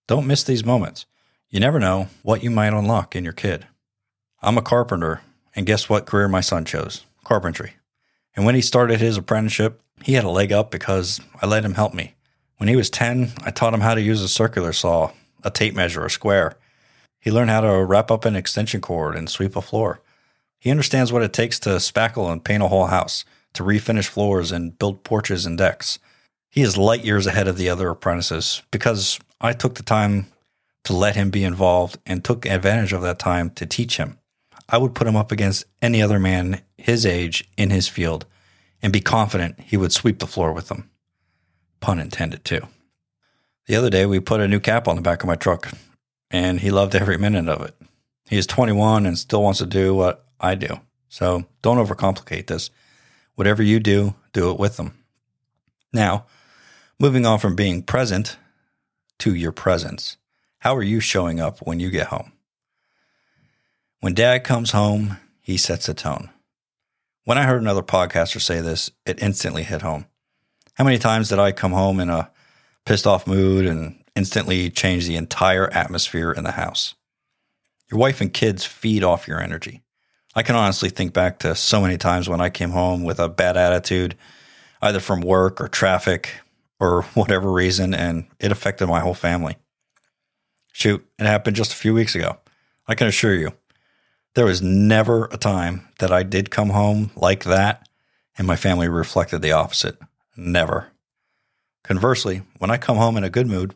Don't 0.07 0.27
miss 0.27 0.45
these 0.45 0.65
moments. 0.65 1.07
You 1.49 1.61
never 1.61 1.81
know 1.81 2.09
what 2.23 2.43
you 2.43 2.51
might 2.51 2.75
unlock 2.75 3.17
in 3.17 3.25
your 3.25 3.33
kid. 3.33 3.67
I'm 4.43 4.59
a 4.59 4.63
carpenter, 4.63 5.23
and 5.57 5.67
guess 5.67 5.89
what 5.89 6.05
career 6.05 6.29
my 6.29 6.43
son 6.43 6.67
chose? 6.67 7.07
Carpentry. 7.25 7.75
And 8.37 8.45
when 8.45 8.55
he 8.55 8.61
started 8.61 9.01
his 9.01 9.17
apprenticeship, 9.17 9.81
he 10.03 10.15
had 10.15 10.25
a 10.25 10.31
leg 10.31 10.53
up 10.53 10.71
because 10.71 11.21
I 11.41 11.47
let 11.47 11.65
him 11.65 11.75
help 11.75 11.95
me. 11.95 12.15
When 12.59 12.69
he 12.69 12.77
was 12.77 12.91
10, 12.91 13.33
I 13.45 13.51
taught 13.51 13.75
him 13.75 13.81
how 13.81 13.95
to 13.95 14.01
use 14.01 14.23
a 14.23 14.29
circular 14.29 14.73
saw, 14.73 15.13
a 15.45 15.51
tape 15.51 15.75
measure, 15.75 16.05
a 16.05 16.11
square. 16.11 16.57
He 17.21 17.31
learned 17.31 17.51
how 17.51 17.61
to 17.61 17.85
wrap 17.85 18.11
up 18.11 18.25
an 18.25 18.37
extension 18.37 18.81
cord 18.81 19.17
and 19.17 19.31
sweep 19.31 19.55
a 19.57 19.63
floor. 19.63 20.01
He 20.59 20.71
understands 20.71 21.13
what 21.13 21.23
it 21.23 21.33
takes 21.33 21.61
to 21.61 21.71
spackle 21.71 22.31
and 22.33 22.45
paint 22.45 22.63
a 22.63 22.69
whole 22.69 22.87
house, 22.87 23.25
to 23.55 23.63
refinish 23.63 24.09
floors 24.09 24.51
and 24.53 24.79
build 24.79 25.05
porches 25.05 25.47
and 25.47 25.57
decks. 25.57 25.99
He 26.51 26.63
is 26.63 26.77
light 26.77 27.05
years 27.05 27.27
ahead 27.27 27.49
of 27.49 27.57
the 27.57 27.69
other 27.69 27.89
apprentices 27.89 28.63
because 28.71 29.21
I 29.41 29.53
took 29.53 29.77
the 29.77 29.83
time 29.83 30.27
to 30.85 30.93
let 30.93 31.17
him 31.17 31.31
be 31.31 31.45
involved 31.45 31.99
and 32.07 32.25
took 32.25 32.47
advantage 32.47 32.93
of 32.93 33.03
that 33.03 33.19
time 33.19 33.51
to 33.51 33.67
teach 33.67 33.99
him. 33.99 34.19
I 34.69 34.79
would 34.79 34.95
put 34.95 35.07
him 35.07 35.17
up 35.17 35.31
against 35.31 35.65
any 35.81 36.03
other 36.03 36.19
man 36.19 36.63
his 36.77 37.07
age 37.07 37.49
in 37.57 37.71
his 37.71 37.89
field 37.89 38.27
and 38.83 38.93
be 38.93 39.01
confident 39.01 39.61
he 39.61 39.77
would 39.77 39.93
sweep 39.93 40.19
the 40.19 40.27
floor 40.27 40.53
with 40.53 40.69
them. 40.69 40.91
Pun 41.81 41.99
intended, 41.99 42.45
too. 42.45 42.67
The 43.67 43.77
other 43.77 43.91
day, 43.91 44.07
we 44.07 44.21
put 44.21 44.41
a 44.41 44.49
new 44.49 44.61
cap 44.61 44.89
on 44.89 44.97
the 44.97 45.03
back 45.03 45.23
of 45.23 45.29
my 45.29 45.35
truck, 45.35 45.71
and 46.31 46.61
he 46.61 46.71
loved 46.71 46.95
every 46.95 47.19
minute 47.19 47.49
of 47.49 47.63
it. 47.63 47.75
He 48.29 48.37
is 48.37 48.47
21 48.47 49.07
and 49.07 49.19
still 49.19 49.43
wants 49.43 49.59
to 49.61 49.67
do 49.67 49.95
what 49.95 50.27
I 50.41 50.55
do. 50.55 50.81
So 51.09 51.47
don't 51.63 51.79
overcomplicate 51.79 52.47
this. 52.47 52.71
Whatever 53.35 53.63
you 53.63 53.81
do, 53.81 54.15
do 54.33 54.51
it 54.51 54.59
with 54.59 54.77
them. 54.77 55.03
Now, 55.93 56.27
moving 56.99 57.25
on 57.25 57.39
from 57.39 57.57
being 57.57 57.83
present 57.83 58.37
to 59.21 59.35
your 59.35 59.53
presence. 59.53 60.17
How 60.59 60.77
are 60.77 60.83
you 60.83 61.01
showing 61.01 61.41
up 61.41 61.61
when 61.61 61.81
you 61.81 61.91
get 61.91 62.09
home? 62.09 62.33
When 64.01 64.15
dad 64.15 64.45
comes 64.45 64.73
home, 64.73 65.19
he 65.41 65.57
sets 65.57 65.89
a 65.89 65.95
tone. 65.95 66.31
When 67.29 67.37
I 67.37 67.43
heard 67.43 67.61
another 67.61 67.83
podcaster 67.83 68.41
say 68.41 68.63
this, 68.63 68.91
it 69.05 69.23
instantly 69.23 69.63
hit 69.63 69.83
home. 69.83 70.07
How 70.77 70.85
many 70.85 70.97
times 70.97 71.29
did 71.29 71.39
I 71.39 71.53
come 71.53 71.73
home 71.73 72.01
in 72.01 72.09
a 72.09 72.31
pissed 72.87 73.07
off 73.07 73.27
mood 73.27 73.67
and 73.67 74.03
instantly 74.17 74.71
change 74.71 75.07
the 75.07 75.17
entire 75.17 75.71
atmosphere 75.75 76.33
in 76.33 76.45
the 76.45 76.53
house? 76.53 76.95
Your 77.91 78.01
wife 78.01 78.23
and 78.23 78.33
kids 78.33 78.65
feed 78.65 79.05
off 79.05 79.29
your 79.29 79.43
energy. 79.43 79.83
I 80.35 80.43
can 80.43 80.57
honestly 80.57 80.89
think 80.89 81.13
back 81.13 81.39
to 81.41 81.55
so 81.55 81.83
many 81.83 81.99
times 81.99 82.31
when 82.31 82.41
I 82.41 82.49
came 82.49 82.71
home 82.71 83.05
with 83.05 83.19
a 83.19 83.29
bad 83.29 83.59
attitude, 83.59 84.17
either 84.81 84.99
from 84.99 85.21
work 85.21 85.61
or 85.61 85.69
traffic 85.69 86.31
or 86.81 87.03
whatever 87.13 87.53
reason, 87.53 87.93
and 87.93 88.27
it 88.41 88.53
affected 88.53 88.87
my 88.87 89.01
whole 89.01 89.13
family. 89.13 89.59
Shoot, 90.73 91.07
it 91.19 91.27
happened 91.27 91.57
just 91.57 91.75
a 91.75 91.77
few 91.77 91.93
weeks 91.93 92.15
ago. 92.15 92.39
I 92.87 92.95
can 92.95 93.07
assure 93.07 93.35
you, 93.35 93.53
there 94.39 94.47
was 94.47 94.63
never 94.63 95.25
a 95.33 95.37
time 95.37 95.89
that 95.99 96.13
I 96.13 96.23
did 96.23 96.49
come 96.49 96.71
home 96.71 97.11
like 97.17 97.43
that 97.43 97.89
and 98.37 98.47
my 98.47 98.55
family 98.55 98.87
reflected 98.87 99.43
the 99.43 99.51
opposite. 99.51 99.99
Never. 100.37 100.93
Conversely, 101.83 102.43
when 102.59 102.71
I 102.71 102.77
come 102.77 102.99
home 102.99 103.17
in 103.17 103.25
a 103.25 103.31
good 103.31 103.49
mood, 103.49 103.75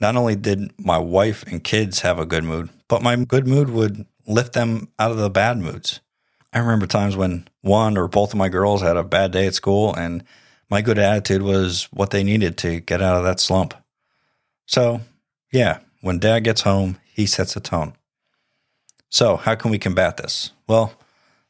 not 0.00 0.14
only 0.14 0.36
did 0.36 0.72
my 0.78 0.96
wife 0.96 1.42
and 1.48 1.64
kids 1.64 2.02
have 2.02 2.20
a 2.20 2.24
good 2.24 2.44
mood, 2.44 2.70
but 2.86 3.02
my 3.02 3.16
good 3.16 3.48
mood 3.48 3.68
would 3.68 4.06
lift 4.28 4.52
them 4.52 4.92
out 4.96 5.10
of 5.10 5.16
the 5.16 5.28
bad 5.28 5.58
moods. 5.58 5.98
I 6.52 6.60
remember 6.60 6.86
times 6.86 7.16
when 7.16 7.48
one 7.62 7.98
or 7.98 8.06
both 8.06 8.32
of 8.32 8.38
my 8.38 8.48
girls 8.48 8.82
had 8.82 8.96
a 8.96 9.02
bad 9.02 9.32
day 9.32 9.48
at 9.48 9.54
school 9.54 9.92
and 9.92 10.22
my 10.70 10.82
good 10.82 10.98
attitude 10.98 11.42
was 11.42 11.88
what 11.92 12.10
they 12.10 12.22
needed 12.22 12.56
to 12.58 12.78
get 12.78 13.02
out 13.02 13.16
of 13.16 13.24
that 13.24 13.40
slump. 13.40 13.74
So, 14.66 15.00
yeah, 15.50 15.80
when 16.00 16.20
dad 16.20 16.44
gets 16.44 16.60
home, 16.60 17.00
he 17.12 17.26
sets 17.26 17.56
a 17.56 17.60
tone. 17.60 17.96
So, 19.08 19.36
how 19.36 19.54
can 19.54 19.70
we 19.70 19.78
combat 19.78 20.16
this? 20.16 20.52
Well, 20.66 20.92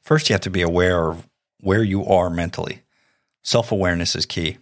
first 0.02 0.28
you 0.28 0.34
have 0.34 0.42
to 0.42 0.50
be 0.50 0.62
aware 0.62 1.08
of 1.08 1.28
where 1.60 1.82
you 1.82 2.04
are 2.04 2.30
mentally. 2.30 2.82
Self 3.42 3.72
awareness 3.72 4.14
is 4.14 4.26
key. 4.26 4.58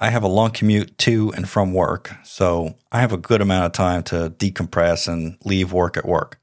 I 0.00 0.10
have 0.10 0.22
a 0.22 0.28
long 0.28 0.52
commute 0.52 0.96
to 0.98 1.32
and 1.32 1.48
from 1.48 1.72
work, 1.74 2.12
so 2.24 2.76
I 2.92 3.00
have 3.00 3.12
a 3.12 3.16
good 3.16 3.40
amount 3.40 3.66
of 3.66 3.72
time 3.72 4.02
to 4.04 4.30
decompress 4.30 5.08
and 5.08 5.36
leave 5.44 5.72
work 5.72 5.96
at 5.96 6.06
work. 6.06 6.38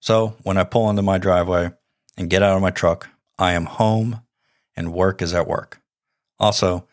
So 0.00 0.36
when 0.42 0.56
I 0.56 0.64
pull 0.64 0.90
into 0.90 1.02
my 1.02 1.18
driveway 1.18 1.70
and 2.16 2.30
get 2.30 2.42
out 2.42 2.56
of 2.56 2.62
my 2.62 2.70
truck, 2.70 3.08
I 3.38 3.52
am 3.52 3.66
home 3.66 4.22
and 4.76 4.92
work 4.92 5.22
is 5.22 5.34
at 5.34 5.46
work. 5.46 5.80
Also, 6.38 6.86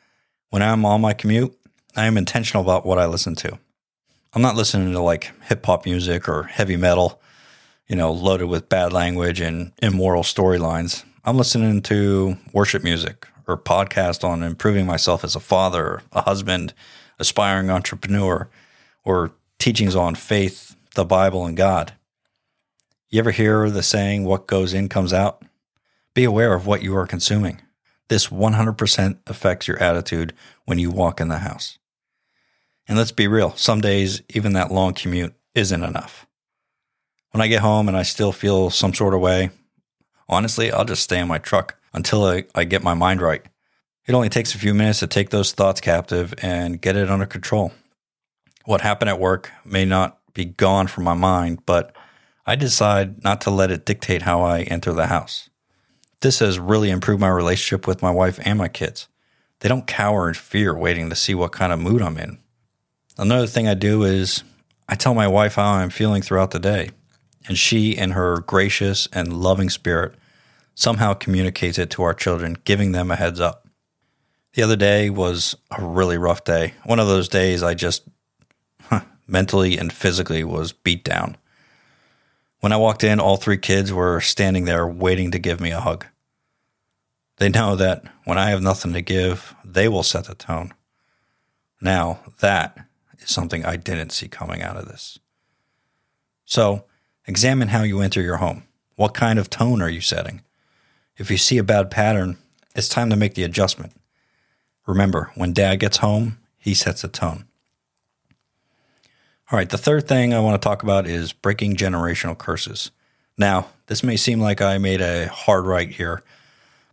when 0.49 0.61
I'm 0.61 0.85
on 0.85 1.01
my 1.01 1.13
commute, 1.13 1.57
I 1.95 2.05
am 2.05 2.17
intentional 2.17 2.61
about 2.63 2.85
what 2.85 2.99
I 2.99 3.05
listen 3.05 3.35
to. 3.35 3.57
I'm 4.33 4.41
not 4.41 4.55
listening 4.55 4.91
to 4.91 5.01
like 5.01 5.31
hip 5.45 5.65
hop 5.65 5.85
music 5.85 6.29
or 6.29 6.43
heavy 6.43 6.77
metal, 6.77 7.19
you 7.87 7.95
know, 7.95 8.11
loaded 8.11 8.47
with 8.47 8.69
bad 8.69 8.91
language 8.91 9.39
and 9.39 9.71
immoral 9.81 10.23
storylines. 10.23 11.03
I'm 11.23 11.37
listening 11.37 11.81
to 11.83 12.37
worship 12.53 12.83
music 12.83 13.27
or 13.47 13.57
podcast 13.57 14.23
on 14.23 14.43
improving 14.43 14.85
myself 14.85 15.23
as 15.23 15.35
a 15.35 15.39
father, 15.39 16.03
a 16.11 16.21
husband, 16.21 16.73
aspiring 17.17 17.69
entrepreneur, 17.69 18.49
or 19.03 19.31
teachings 19.57 19.95
on 19.95 20.15
faith, 20.15 20.75
the 20.95 21.05
Bible, 21.05 21.45
and 21.45 21.55
God. 21.55 21.93
You 23.09 23.19
ever 23.19 23.31
hear 23.31 23.69
the 23.69 23.83
saying, 23.83 24.25
what 24.25 24.47
goes 24.47 24.73
in 24.73 24.89
comes 24.89 25.13
out? 25.13 25.43
Be 26.13 26.25
aware 26.25 26.53
of 26.53 26.67
what 26.67 26.83
you 26.83 26.95
are 26.97 27.07
consuming. 27.07 27.61
This 28.09 28.27
100% 28.27 29.17
affects 29.27 29.67
your 29.67 29.81
attitude 29.81 30.33
when 30.65 30.77
you 30.77 30.91
walk 30.91 31.21
in 31.21 31.29
the 31.29 31.39
house. 31.39 31.77
And 32.87 32.97
let's 32.97 33.11
be 33.11 33.27
real, 33.27 33.55
some 33.55 33.79
days, 33.81 34.21
even 34.29 34.53
that 34.53 34.71
long 34.71 34.93
commute 34.93 35.33
isn't 35.55 35.83
enough. 35.83 36.26
When 37.31 37.41
I 37.41 37.47
get 37.47 37.61
home 37.61 37.87
and 37.87 37.97
I 37.97 38.03
still 38.03 38.31
feel 38.31 38.69
some 38.69 38.93
sort 38.93 39.13
of 39.13 39.21
way, 39.21 39.51
honestly, 40.29 40.71
I'll 40.71 40.85
just 40.85 41.03
stay 41.03 41.19
in 41.19 41.27
my 41.27 41.37
truck 41.37 41.77
until 41.93 42.25
I, 42.25 42.45
I 42.55 42.63
get 42.63 42.83
my 42.83 42.93
mind 42.93 43.21
right. 43.21 43.41
It 44.05 44.13
only 44.13 44.29
takes 44.29 44.55
a 44.55 44.57
few 44.57 44.73
minutes 44.73 44.99
to 44.99 45.07
take 45.07 45.29
those 45.29 45.51
thoughts 45.51 45.81
captive 45.81 46.33
and 46.41 46.81
get 46.81 46.95
it 46.95 47.09
under 47.09 47.25
control. 47.25 47.73
What 48.65 48.81
happened 48.81 49.09
at 49.09 49.19
work 49.19 49.51
may 49.65 49.85
not 49.85 50.19
be 50.33 50.45
gone 50.45 50.87
from 50.87 51.03
my 51.03 51.13
mind, 51.13 51.65
but 51.65 51.95
I 52.45 52.55
decide 52.55 53.23
not 53.23 53.41
to 53.41 53.49
let 53.49 53.71
it 53.71 53.85
dictate 53.85 54.21
how 54.21 54.41
I 54.41 54.61
enter 54.61 54.93
the 54.93 55.07
house. 55.07 55.49
This 56.21 56.39
has 56.39 56.57
really 56.57 56.89
improved 56.89 57.19
my 57.19 57.27
relationship 57.27 57.85
with 57.85 58.01
my 58.01 58.11
wife 58.11 58.39
and 58.45 58.57
my 58.57 58.69
kids. 58.69 59.07
They 59.59 59.69
don't 59.69 59.87
cower 59.87 60.27
in 60.27 60.33
fear 60.35 60.77
waiting 60.77 61.09
to 61.09 61.15
see 61.15 61.35
what 61.35 61.51
kind 61.51 61.73
of 61.73 61.79
mood 61.79 62.01
I'm 62.01 62.17
in. 62.17 62.39
Another 63.17 63.47
thing 63.47 63.67
I 63.67 63.73
do 63.73 64.03
is 64.03 64.43
I 64.87 64.95
tell 64.95 65.13
my 65.13 65.27
wife 65.27 65.55
how 65.55 65.73
I'm 65.73 65.89
feeling 65.89 66.21
throughout 66.21 66.51
the 66.51 66.59
day, 66.59 66.91
and 67.47 67.57
she, 67.57 67.95
in 67.95 68.11
her 68.11 68.39
gracious 68.41 69.07
and 69.13 69.41
loving 69.41 69.69
spirit, 69.69 70.15
somehow 70.75 71.13
communicates 71.13 71.79
it 71.79 71.89
to 71.91 72.03
our 72.03 72.13
children, 72.13 72.57
giving 72.65 72.91
them 72.91 73.09
a 73.09 73.15
heads 73.15 73.39
up. 73.39 73.67
The 74.53 74.63
other 74.63 74.75
day 74.75 75.09
was 75.09 75.55
a 75.71 75.83
really 75.83 76.17
rough 76.17 76.43
day. 76.43 76.73
One 76.83 76.99
of 76.99 77.07
those 77.07 77.29
days 77.29 77.63
I 77.63 77.73
just 77.73 78.03
huh, 78.83 79.01
mentally 79.27 79.77
and 79.77 79.91
physically 79.91 80.43
was 80.43 80.73
beat 80.73 81.03
down. 81.03 81.37
When 82.59 82.71
I 82.71 82.77
walked 82.77 83.03
in, 83.03 83.19
all 83.19 83.37
three 83.37 83.57
kids 83.57 83.93
were 83.93 84.19
standing 84.19 84.65
there 84.65 84.87
waiting 84.87 85.31
to 85.31 85.39
give 85.39 85.61
me 85.61 85.71
a 85.71 85.79
hug. 85.79 86.05
They 87.37 87.49
know 87.49 87.75
that 87.75 88.03
when 88.25 88.37
I 88.37 88.49
have 88.49 88.61
nothing 88.61 88.93
to 88.93 89.01
give, 89.01 89.55
they 89.63 89.87
will 89.87 90.03
set 90.03 90.25
the 90.25 90.35
tone. 90.35 90.73
Now, 91.79 92.19
that 92.39 92.87
is 93.19 93.29
something 93.29 93.63
I 93.63 93.77
didn't 93.77 94.11
see 94.11 94.27
coming 94.27 94.63
out 94.63 94.75
of 94.75 94.87
this. 94.87 95.19
So, 96.45 96.85
examine 97.27 97.67
how 97.67 97.83
you 97.83 98.01
enter 98.01 98.21
your 98.21 98.37
home. 98.37 98.63
What 98.95 99.13
kind 99.13 99.37
of 99.37 99.49
tone 99.49 99.81
are 99.81 99.89
you 99.89 100.01
setting? 100.01 100.41
If 101.17 101.29
you 101.29 101.37
see 101.37 101.57
a 101.57 101.63
bad 101.63 101.91
pattern, 101.91 102.37
it's 102.75 102.89
time 102.89 103.09
to 103.09 103.15
make 103.15 103.35
the 103.35 103.43
adjustment. 103.43 103.93
Remember, 104.85 105.31
when 105.35 105.53
dad 105.53 105.75
gets 105.75 105.97
home, 105.97 106.39
he 106.57 106.73
sets 106.73 107.03
a 107.03 107.07
tone. 107.07 107.45
All 109.51 109.57
right, 109.57 109.69
the 109.69 109.77
third 109.77 110.07
thing 110.07 110.33
I 110.33 110.39
want 110.39 110.61
to 110.61 110.65
talk 110.65 110.83
about 110.83 111.07
is 111.07 111.33
breaking 111.33 111.75
generational 111.75 112.37
curses. 112.37 112.91
Now, 113.37 113.67
this 113.87 114.03
may 114.03 114.17
seem 114.17 114.39
like 114.39 114.61
I 114.61 114.77
made 114.77 115.01
a 115.01 115.27
hard 115.27 115.65
right 115.65 115.89
here, 115.89 116.23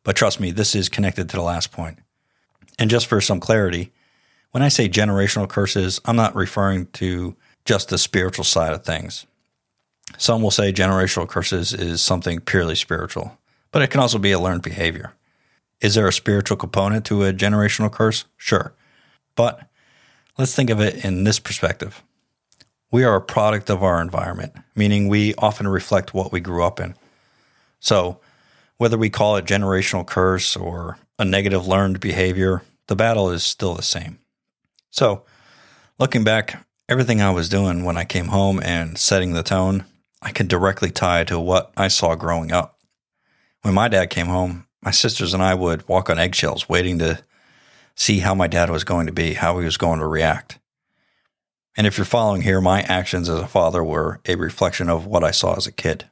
but 0.02 0.16
trust 0.16 0.40
me, 0.40 0.50
this 0.50 0.74
is 0.74 0.88
connected 0.88 1.28
to 1.28 1.36
the 1.36 1.42
last 1.42 1.72
point. 1.72 1.98
And 2.78 2.90
just 2.90 3.06
for 3.06 3.20
some 3.20 3.40
clarity, 3.40 3.92
when 4.50 4.62
I 4.62 4.68
say 4.68 4.88
generational 4.88 5.48
curses, 5.48 6.00
I'm 6.04 6.16
not 6.16 6.36
referring 6.36 6.86
to 6.92 7.36
just 7.64 7.88
the 7.88 7.98
spiritual 7.98 8.44
side 8.44 8.72
of 8.72 8.84
things. 8.84 9.26
Some 10.16 10.42
will 10.42 10.50
say 10.50 10.72
generational 10.72 11.28
curses 11.28 11.72
is 11.72 12.02
something 12.02 12.40
purely 12.40 12.74
spiritual 12.74 13.38
but 13.74 13.82
it 13.82 13.90
can 13.90 13.98
also 13.98 14.18
be 14.18 14.30
a 14.30 14.38
learned 14.38 14.62
behavior. 14.62 15.14
Is 15.80 15.96
there 15.96 16.06
a 16.06 16.12
spiritual 16.12 16.56
component 16.56 17.04
to 17.06 17.24
a 17.24 17.32
generational 17.32 17.90
curse? 17.90 18.24
Sure. 18.36 18.72
But 19.34 19.66
let's 20.38 20.54
think 20.54 20.70
of 20.70 20.78
it 20.78 21.04
in 21.04 21.24
this 21.24 21.40
perspective. 21.40 22.00
We 22.92 23.02
are 23.02 23.16
a 23.16 23.20
product 23.20 23.70
of 23.70 23.82
our 23.82 24.00
environment, 24.00 24.52
meaning 24.76 25.08
we 25.08 25.34
often 25.34 25.66
reflect 25.66 26.14
what 26.14 26.30
we 26.30 26.38
grew 26.38 26.62
up 26.62 26.78
in. 26.78 26.94
So, 27.80 28.20
whether 28.76 28.96
we 28.96 29.10
call 29.10 29.34
it 29.34 29.44
generational 29.44 30.06
curse 30.06 30.56
or 30.56 30.96
a 31.18 31.24
negative 31.24 31.66
learned 31.66 31.98
behavior, 31.98 32.62
the 32.86 32.94
battle 32.94 33.28
is 33.30 33.42
still 33.42 33.74
the 33.74 33.82
same. 33.82 34.20
So, 34.90 35.24
looking 35.98 36.22
back, 36.22 36.64
everything 36.88 37.20
I 37.20 37.32
was 37.32 37.48
doing 37.48 37.82
when 37.82 37.96
I 37.96 38.04
came 38.04 38.26
home 38.26 38.60
and 38.62 38.96
setting 38.96 39.32
the 39.32 39.42
tone, 39.42 39.84
I 40.24 40.32
can 40.32 40.48
directly 40.48 40.90
tie 40.90 41.22
to 41.24 41.38
what 41.38 41.70
I 41.76 41.88
saw 41.88 42.14
growing 42.14 42.50
up. 42.50 42.80
When 43.62 43.74
my 43.74 43.88
dad 43.88 44.10
came 44.10 44.26
home, 44.26 44.66
my 44.82 44.90
sisters 44.90 45.34
and 45.34 45.42
I 45.42 45.54
would 45.54 45.86
walk 45.86 46.10
on 46.10 46.18
eggshells, 46.18 46.68
waiting 46.68 46.98
to 46.98 47.22
see 47.94 48.18
how 48.18 48.34
my 48.34 48.46
dad 48.46 48.70
was 48.70 48.84
going 48.84 49.06
to 49.06 49.12
be, 49.12 49.34
how 49.34 49.58
he 49.58 49.64
was 49.64 49.76
going 49.76 50.00
to 50.00 50.06
react. 50.06 50.58
And 51.76 51.86
if 51.86 51.98
you're 51.98 52.04
following 52.04 52.42
here, 52.42 52.60
my 52.60 52.82
actions 52.82 53.28
as 53.28 53.38
a 53.38 53.46
father 53.46 53.84
were 53.84 54.20
a 54.26 54.34
reflection 54.36 54.88
of 54.88 55.06
what 55.06 55.24
I 55.24 55.30
saw 55.30 55.54
as 55.56 55.66
a 55.66 55.72
kid. 55.72 56.08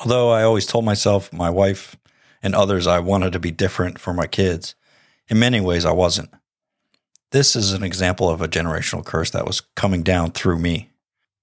Although 0.00 0.30
I 0.30 0.42
always 0.42 0.66
told 0.66 0.84
myself, 0.84 1.32
my 1.32 1.50
wife, 1.50 1.96
and 2.42 2.54
others 2.54 2.86
I 2.86 2.98
wanted 2.98 3.32
to 3.34 3.38
be 3.38 3.50
different 3.50 3.98
for 3.98 4.12
my 4.12 4.26
kids, 4.26 4.74
in 5.28 5.38
many 5.38 5.60
ways 5.60 5.84
I 5.84 5.92
wasn't. 5.92 6.30
This 7.30 7.54
is 7.54 7.72
an 7.72 7.82
example 7.82 8.28
of 8.28 8.42
a 8.42 8.48
generational 8.48 9.04
curse 9.04 9.30
that 9.30 9.46
was 9.46 9.60
coming 9.76 10.02
down 10.02 10.32
through 10.32 10.58
me. 10.58 10.90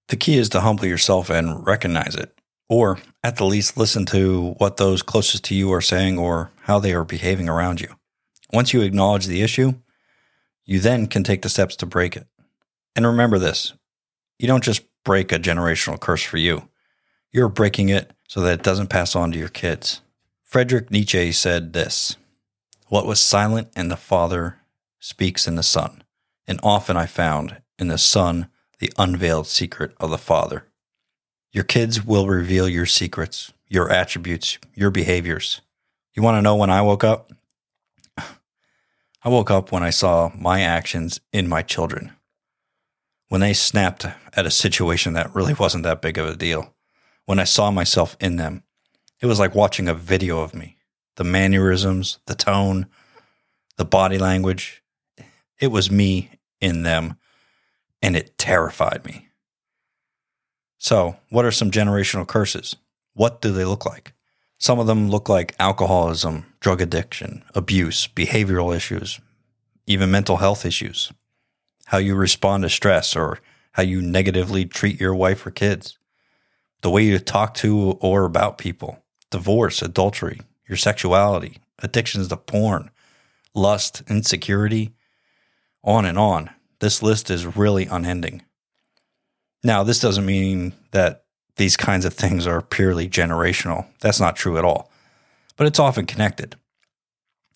The 0.09 0.17
key 0.17 0.37
is 0.37 0.49
to 0.49 0.61
humble 0.61 0.85
yourself 0.85 1.29
and 1.29 1.65
recognize 1.65 2.15
it 2.15 2.39
or 2.67 2.99
at 3.23 3.37
the 3.37 3.45
least 3.45 3.77
listen 3.77 4.05
to 4.07 4.55
what 4.57 4.77
those 4.77 5.01
closest 5.01 5.43
to 5.45 5.55
you 5.55 5.73
are 5.73 5.81
saying 5.81 6.17
or 6.17 6.51
how 6.61 6.79
they 6.79 6.93
are 6.93 7.03
behaving 7.03 7.49
around 7.49 7.81
you. 7.81 7.95
Once 8.53 8.73
you 8.73 8.81
acknowledge 8.81 9.25
the 9.25 9.41
issue, 9.41 9.73
you 10.65 10.79
then 10.79 11.07
can 11.07 11.23
take 11.23 11.41
the 11.41 11.49
steps 11.49 11.75
to 11.75 11.85
break 11.85 12.15
it. 12.15 12.27
And 12.95 13.05
remember 13.05 13.39
this 13.39 13.73
you 14.37 14.47
don't 14.47 14.63
just 14.63 14.83
break 15.03 15.31
a 15.31 15.39
generational 15.39 15.99
curse 15.99 16.23
for 16.23 16.37
you, 16.37 16.69
you're 17.31 17.49
breaking 17.49 17.89
it 17.89 18.11
so 18.27 18.41
that 18.41 18.59
it 18.59 18.63
doesn't 18.63 18.87
pass 18.87 19.15
on 19.15 19.31
to 19.31 19.39
your 19.39 19.49
kids. 19.49 20.01
Friedrich 20.43 20.89
Nietzsche 20.89 21.31
said 21.31 21.73
this 21.73 22.17
What 22.87 23.05
was 23.05 23.19
silent 23.19 23.69
in 23.75 23.89
the 23.89 23.97
Father 23.97 24.59
speaks 24.99 25.47
in 25.47 25.55
the 25.55 25.63
Son, 25.63 26.03
and 26.47 26.59
often 26.63 26.97
I 26.97 27.05
found 27.05 27.61
in 27.77 27.89
the 27.89 27.97
Son 27.97 28.47
the 28.79 28.91
unveiled 28.97 29.47
secret 29.47 29.93
of 29.99 30.09
the 30.09 30.17
Father. 30.17 30.65
Your 31.51 31.63
kids 31.63 32.03
will 32.03 32.27
reveal 32.27 32.67
your 32.67 32.85
secrets, 32.85 33.53
your 33.67 33.91
attributes, 33.91 34.57
your 34.73 34.91
behaviors. 34.91 35.61
You 36.15 36.23
want 36.23 36.37
to 36.37 36.41
know 36.41 36.55
when 36.55 36.69
I 36.69 36.81
woke 36.81 37.03
up? 37.03 37.31
I 38.17 39.29
woke 39.29 39.51
up 39.51 39.71
when 39.71 39.83
I 39.83 39.89
saw 39.89 40.31
my 40.35 40.61
actions 40.61 41.19
in 41.33 41.47
my 41.47 41.61
children. 41.61 42.13
When 43.27 43.41
they 43.41 43.53
snapped 43.53 44.05
at 44.33 44.45
a 44.45 44.51
situation 44.51 45.13
that 45.13 45.33
really 45.35 45.53
wasn't 45.53 45.83
that 45.83 46.01
big 46.01 46.17
of 46.17 46.27
a 46.27 46.35
deal. 46.35 46.73
When 47.25 47.39
I 47.39 47.43
saw 47.43 47.69
myself 47.69 48.17
in 48.19 48.37
them, 48.37 48.63
it 49.21 49.25
was 49.25 49.39
like 49.39 49.53
watching 49.53 49.87
a 49.87 49.93
video 49.93 50.39
of 50.39 50.55
me. 50.55 50.77
The 51.17 51.23
mannerisms, 51.23 52.19
the 52.25 52.35
tone, 52.35 52.87
the 53.77 53.85
body 53.85 54.17
language. 54.17 54.81
It 55.59 55.67
was 55.67 55.91
me 55.91 56.31
in 56.61 56.83
them, 56.83 57.17
and 58.01 58.15
it 58.15 58.37
terrified 58.37 59.05
me. 59.05 59.29
So, 60.77 61.17
what 61.29 61.45
are 61.45 61.51
some 61.51 61.71
generational 61.71 62.27
curses? 62.27 62.75
What 63.13 63.41
do 63.41 63.51
they 63.51 63.65
look 63.65 63.85
like? 63.85 64.13
Some 64.57 64.79
of 64.79 64.87
them 64.87 65.09
look 65.09 65.29
like 65.29 65.55
alcoholism, 65.59 66.45
drug 66.59 66.81
addiction, 66.81 67.43
abuse, 67.55 68.07
behavioral 68.07 68.75
issues, 68.75 69.19
even 69.87 70.11
mental 70.11 70.37
health 70.37 70.65
issues, 70.65 71.11
how 71.87 71.97
you 71.97 72.15
respond 72.15 72.63
to 72.63 72.69
stress, 72.69 73.15
or 73.15 73.39
how 73.73 73.83
you 73.83 74.01
negatively 74.01 74.65
treat 74.65 74.99
your 74.99 75.15
wife 75.15 75.45
or 75.45 75.51
kids, 75.51 75.97
the 76.81 76.89
way 76.89 77.03
you 77.03 77.19
talk 77.19 77.53
to 77.55 77.97
or 78.01 78.25
about 78.25 78.57
people, 78.57 79.03
divorce, 79.29 79.81
adultery, 79.81 80.39
your 80.67 80.77
sexuality, 80.77 81.57
addictions 81.79 82.27
to 82.27 82.37
porn, 82.37 82.89
lust, 83.53 84.03
insecurity, 84.09 84.93
on 85.83 86.05
and 86.05 86.17
on. 86.17 86.49
This 86.79 87.03
list 87.03 87.29
is 87.29 87.57
really 87.57 87.85
unending. 87.85 88.43
Now, 89.63 89.83
this 89.83 89.99
doesn't 89.99 90.25
mean 90.25 90.73
that 90.91 91.25
these 91.57 91.75
kinds 91.75 92.05
of 92.05 92.13
things 92.13 92.47
are 92.47 92.61
purely 92.61 93.09
generational. 93.09 93.87
That's 93.99 94.19
not 94.19 94.37
true 94.37 94.57
at 94.57 94.63
all, 94.63 94.89
but 95.57 95.67
it's 95.67 95.79
often 95.79 96.05
connected. 96.05 96.55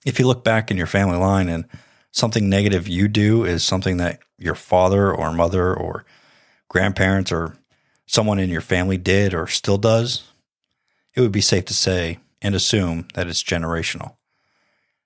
If 0.05 0.19
you 0.19 0.27
look 0.27 0.43
back 0.43 0.69
in 0.69 0.77
your 0.77 0.87
family 0.87 1.17
line 1.17 1.47
and 1.47 1.65
something 2.11 2.49
negative 2.49 2.87
you 2.87 3.07
do 3.07 3.45
is 3.45 3.63
something 3.63 3.97
that 3.97 4.19
your 4.37 4.55
father 4.55 5.11
or 5.13 5.31
mother 5.31 5.73
or 5.73 6.05
grandparents 6.69 7.31
or 7.31 7.57
someone 8.05 8.39
in 8.39 8.49
your 8.49 8.61
family 8.61 8.97
did 8.97 9.33
or 9.33 9.47
still 9.47 9.77
does, 9.77 10.23
it 11.15 11.21
would 11.21 11.31
be 11.31 11.41
safe 11.41 11.63
to 11.65 11.73
say 11.73 12.19
and 12.41 12.53
assume 12.55 13.07
that 13.13 13.27
it's 13.27 13.41
generational. 13.41 14.15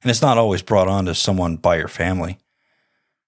And 0.01 0.09
it's 0.09 0.21
not 0.21 0.37
always 0.37 0.61
brought 0.61 0.87
on 0.87 1.05
to 1.05 1.13
someone 1.13 1.57
by 1.57 1.77
your 1.77 1.87
family. 1.87 2.39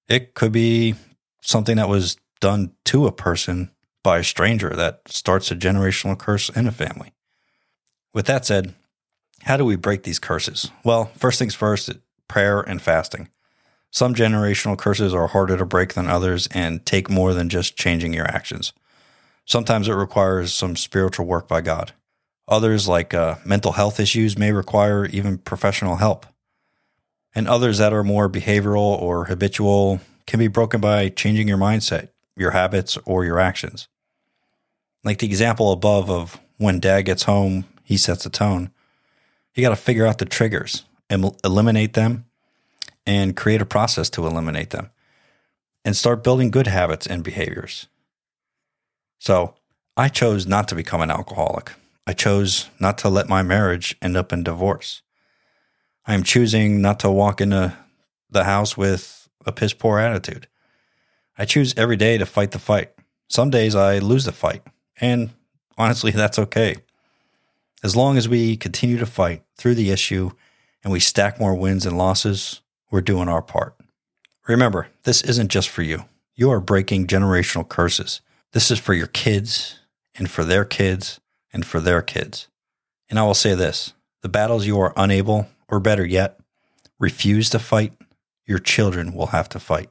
It 0.09 0.33
could 0.33 0.51
be 0.51 0.95
something 1.41 1.77
that 1.77 1.87
was 1.87 2.17
done 2.41 2.73
to 2.85 3.05
a 3.05 3.11
person 3.11 3.71
by 4.03 4.19
a 4.19 4.23
stranger 4.23 4.71
that 4.71 5.01
starts 5.07 5.51
a 5.51 5.55
generational 5.55 6.17
curse 6.17 6.49
in 6.49 6.67
a 6.67 6.71
family. 6.71 7.13
With 8.13 8.25
that 8.25 8.45
said, 8.45 8.73
how 9.43 9.55
do 9.55 9.63
we 9.63 9.75
break 9.75 10.03
these 10.03 10.19
curses? 10.19 10.71
Well, 10.83 11.11
first 11.15 11.39
things 11.39 11.55
first, 11.55 11.91
prayer 12.27 12.61
and 12.61 12.81
fasting. 12.81 13.29
Some 13.91 14.13
generational 14.13 14.77
curses 14.77 15.13
are 15.13 15.27
harder 15.27 15.57
to 15.57 15.65
break 15.65 15.93
than 15.93 16.07
others 16.07 16.47
and 16.51 16.85
take 16.85 17.09
more 17.09 17.33
than 17.33 17.49
just 17.49 17.75
changing 17.75 18.13
your 18.13 18.27
actions. 18.27 18.73
Sometimes 19.45 19.87
it 19.87 19.93
requires 19.93 20.53
some 20.53 20.75
spiritual 20.75 21.25
work 21.25 21.47
by 21.47 21.61
God. 21.61 21.93
Others, 22.47 22.87
like 22.87 23.13
uh, 23.13 23.35
mental 23.45 23.73
health 23.73 23.99
issues, 23.99 24.37
may 24.37 24.51
require 24.51 25.05
even 25.05 25.37
professional 25.37 25.97
help. 25.97 26.25
And 27.39 27.47
others 27.47 27.77
that 27.77 27.93
are 27.93 28.03
more 28.03 28.27
behavioral 28.27 29.01
or 29.01 29.23
habitual 29.23 30.01
can 30.27 30.39
be 30.39 30.49
broken 30.49 30.81
by 30.81 31.07
changing 31.07 31.47
your 31.47 31.57
mindset, 31.57 32.09
your 32.35 32.51
habits, 32.51 32.97
or 33.05 33.23
your 33.23 33.39
actions. 33.39 33.87
Like 35.05 35.19
the 35.19 35.27
example 35.27 35.71
above 35.71 36.11
of 36.11 36.37
when 36.57 36.81
dad 36.81 37.03
gets 37.03 37.23
home, 37.23 37.63
he 37.81 37.95
sets 37.95 38.25
the 38.25 38.29
tone. 38.29 38.71
You 39.55 39.63
got 39.63 39.69
to 39.69 39.77
figure 39.77 40.05
out 40.05 40.17
the 40.17 40.25
triggers 40.25 40.83
and 41.09 41.33
eliminate 41.45 41.93
them 41.93 42.25
and 43.07 43.37
create 43.37 43.61
a 43.61 43.65
process 43.65 44.09
to 44.09 44.27
eliminate 44.27 44.71
them 44.71 44.89
and 45.85 45.95
start 45.95 46.25
building 46.25 46.51
good 46.51 46.67
habits 46.67 47.07
and 47.07 47.23
behaviors. 47.23 47.87
So 49.17 49.55
I 49.95 50.09
chose 50.09 50.45
not 50.45 50.67
to 50.67 50.75
become 50.75 50.99
an 50.99 51.09
alcoholic. 51.09 51.71
I 52.05 52.11
chose 52.11 52.67
not 52.81 52.97
to 52.97 53.07
let 53.07 53.29
my 53.29 53.43
marriage 53.43 53.95
end 54.01 54.17
up 54.17 54.33
in 54.33 54.43
divorce. 54.43 55.03
I 56.09 56.15
am 56.15 56.23
choosing 56.23 56.81
not 56.81 56.99
to 57.01 57.11
walk 57.11 57.39
into 57.39 57.77
the 58.31 58.43
house 58.45 58.75
with 58.75 59.29
a 59.45 59.51
piss 59.51 59.73
poor 59.73 59.99
attitude. 59.99 60.47
I 61.37 61.45
choose 61.45 61.75
every 61.77 61.97
day 61.97 62.17
to 62.17 62.25
fight 62.25 62.49
the 62.49 62.57
fight. 62.57 62.91
Some 63.27 63.51
days 63.51 63.75
I 63.75 63.99
lose 63.99 64.25
the 64.25 64.31
fight, 64.31 64.63
and 64.99 65.29
honestly, 65.77 66.09
that's 66.15 66.39
okay. 66.39 66.77
As 67.83 67.95
long 67.95 68.17
as 68.17 68.27
we 68.27 68.57
continue 68.57 68.97
to 68.97 69.05
fight 69.05 69.43
through 69.55 69.75
the 69.75 69.91
issue 69.91 70.31
and 70.83 70.91
we 70.91 70.99
stack 70.99 71.39
more 71.39 71.53
wins 71.53 71.85
and 71.85 71.95
losses, 71.95 72.61
we're 72.89 73.01
doing 73.01 73.29
our 73.29 73.43
part. 73.43 73.75
Remember, 74.47 74.87
this 75.03 75.21
isn't 75.21 75.51
just 75.51 75.69
for 75.69 75.83
you. 75.83 76.05
You 76.33 76.49
are 76.49 76.59
breaking 76.59 77.05
generational 77.05 77.69
curses. 77.69 78.21
This 78.53 78.71
is 78.71 78.79
for 78.79 78.95
your 78.95 79.05
kids 79.05 79.77
and 80.15 80.27
for 80.27 80.43
their 80.43 80.65
kids 80.65 81.19
and 81.53 81.63
for 81.63 81.79
their 81.79 82.01
kids. 82.01 82.47
And 83.11 83.19
I 83.19 83.23
will 83.25 83.35
say 83.35 83.53
this 83.53 83.93
the 84.23 84.29
battles 84.29 84.65
you 84.65 84.79
are 84.79 84.91
unable, 84.97 85.47
or 85.69 85.79
better 85.79 86.05
yet, 86.05 86.39
refuse 86.99 87.49
to 87.51 87.59
fight, 87.59 87.93
your 88.45 88.59
children 88.59 89.13
will 89.13 89.27
have 89.27 89.47
to 89.49 89.59
fight. 89.59 89.89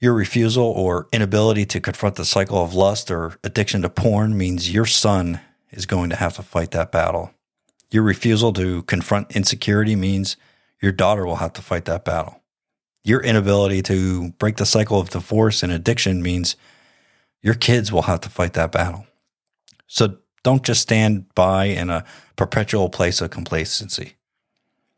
Your 0.00 0.14
refusal 0.14 0.64
or 0.64 1.06
inability 1.12 1.64
to 1.66 1.80
confront 1.80 2.16
the 2.16 2.24
cycle 2.24 2.62
of 2.62 2.74
lust 2.74 3.10
or 3.10 3.36
addiction 3.44 3.82
to 3.82 3.88
porn 3.88 4.36
means 4.36 4.72
your 4.72 4.86
son 4.86 5.40
is 5.70 5.86
going 5.86 6.10
to 6.10 6.16
have 6.16 6.34
to 6.34 6.42
fight 6.42 6.72
that 6.72 6.90
battle. 6.90 7.32
Your 7.90 8.02
refusal 8.02 8.52
to 8.54 8.82
confront 8.82 9.36
insecurity 9.36 9.94
means 9.94 10.36
your 10.80 10.92
daughter 10.92 11.24
will 11.24 11.36
have 11.36 11.52
to 11.52 11.62
fight 11.62 11.84
that 11.84 12.04
battle. 12.04 12.40
Your 13.04 13.22
inability 13.22 13.82
to 13.82 14.32
break 14.32 14.56
the 14.56 14.66
cycle 14.66 14.98
of 14.98 15.10
divorce 15.10 15.62
and 15.62 15.72
addiction 15.72 16.22
means 16.22 16.56
your 17.40 17.54
kids 17.54 17.92
will 17.92 18.02
have 18.02 18.20
to 18.20 18.28
fight 18.28 18.54
that 18.54 18.72
battle. 18.72 19.06
So 19.86 20.18
don't 20.42 20.64
just 20.64 20.82
stand 20.82 21.32
by 21.34 21.66
in 21.66 21.90
a 21.90 22.04
perpetual 22.36 22.88
place 22.88 23.20
of 23.20 23.30
complacency. 23.30 24.14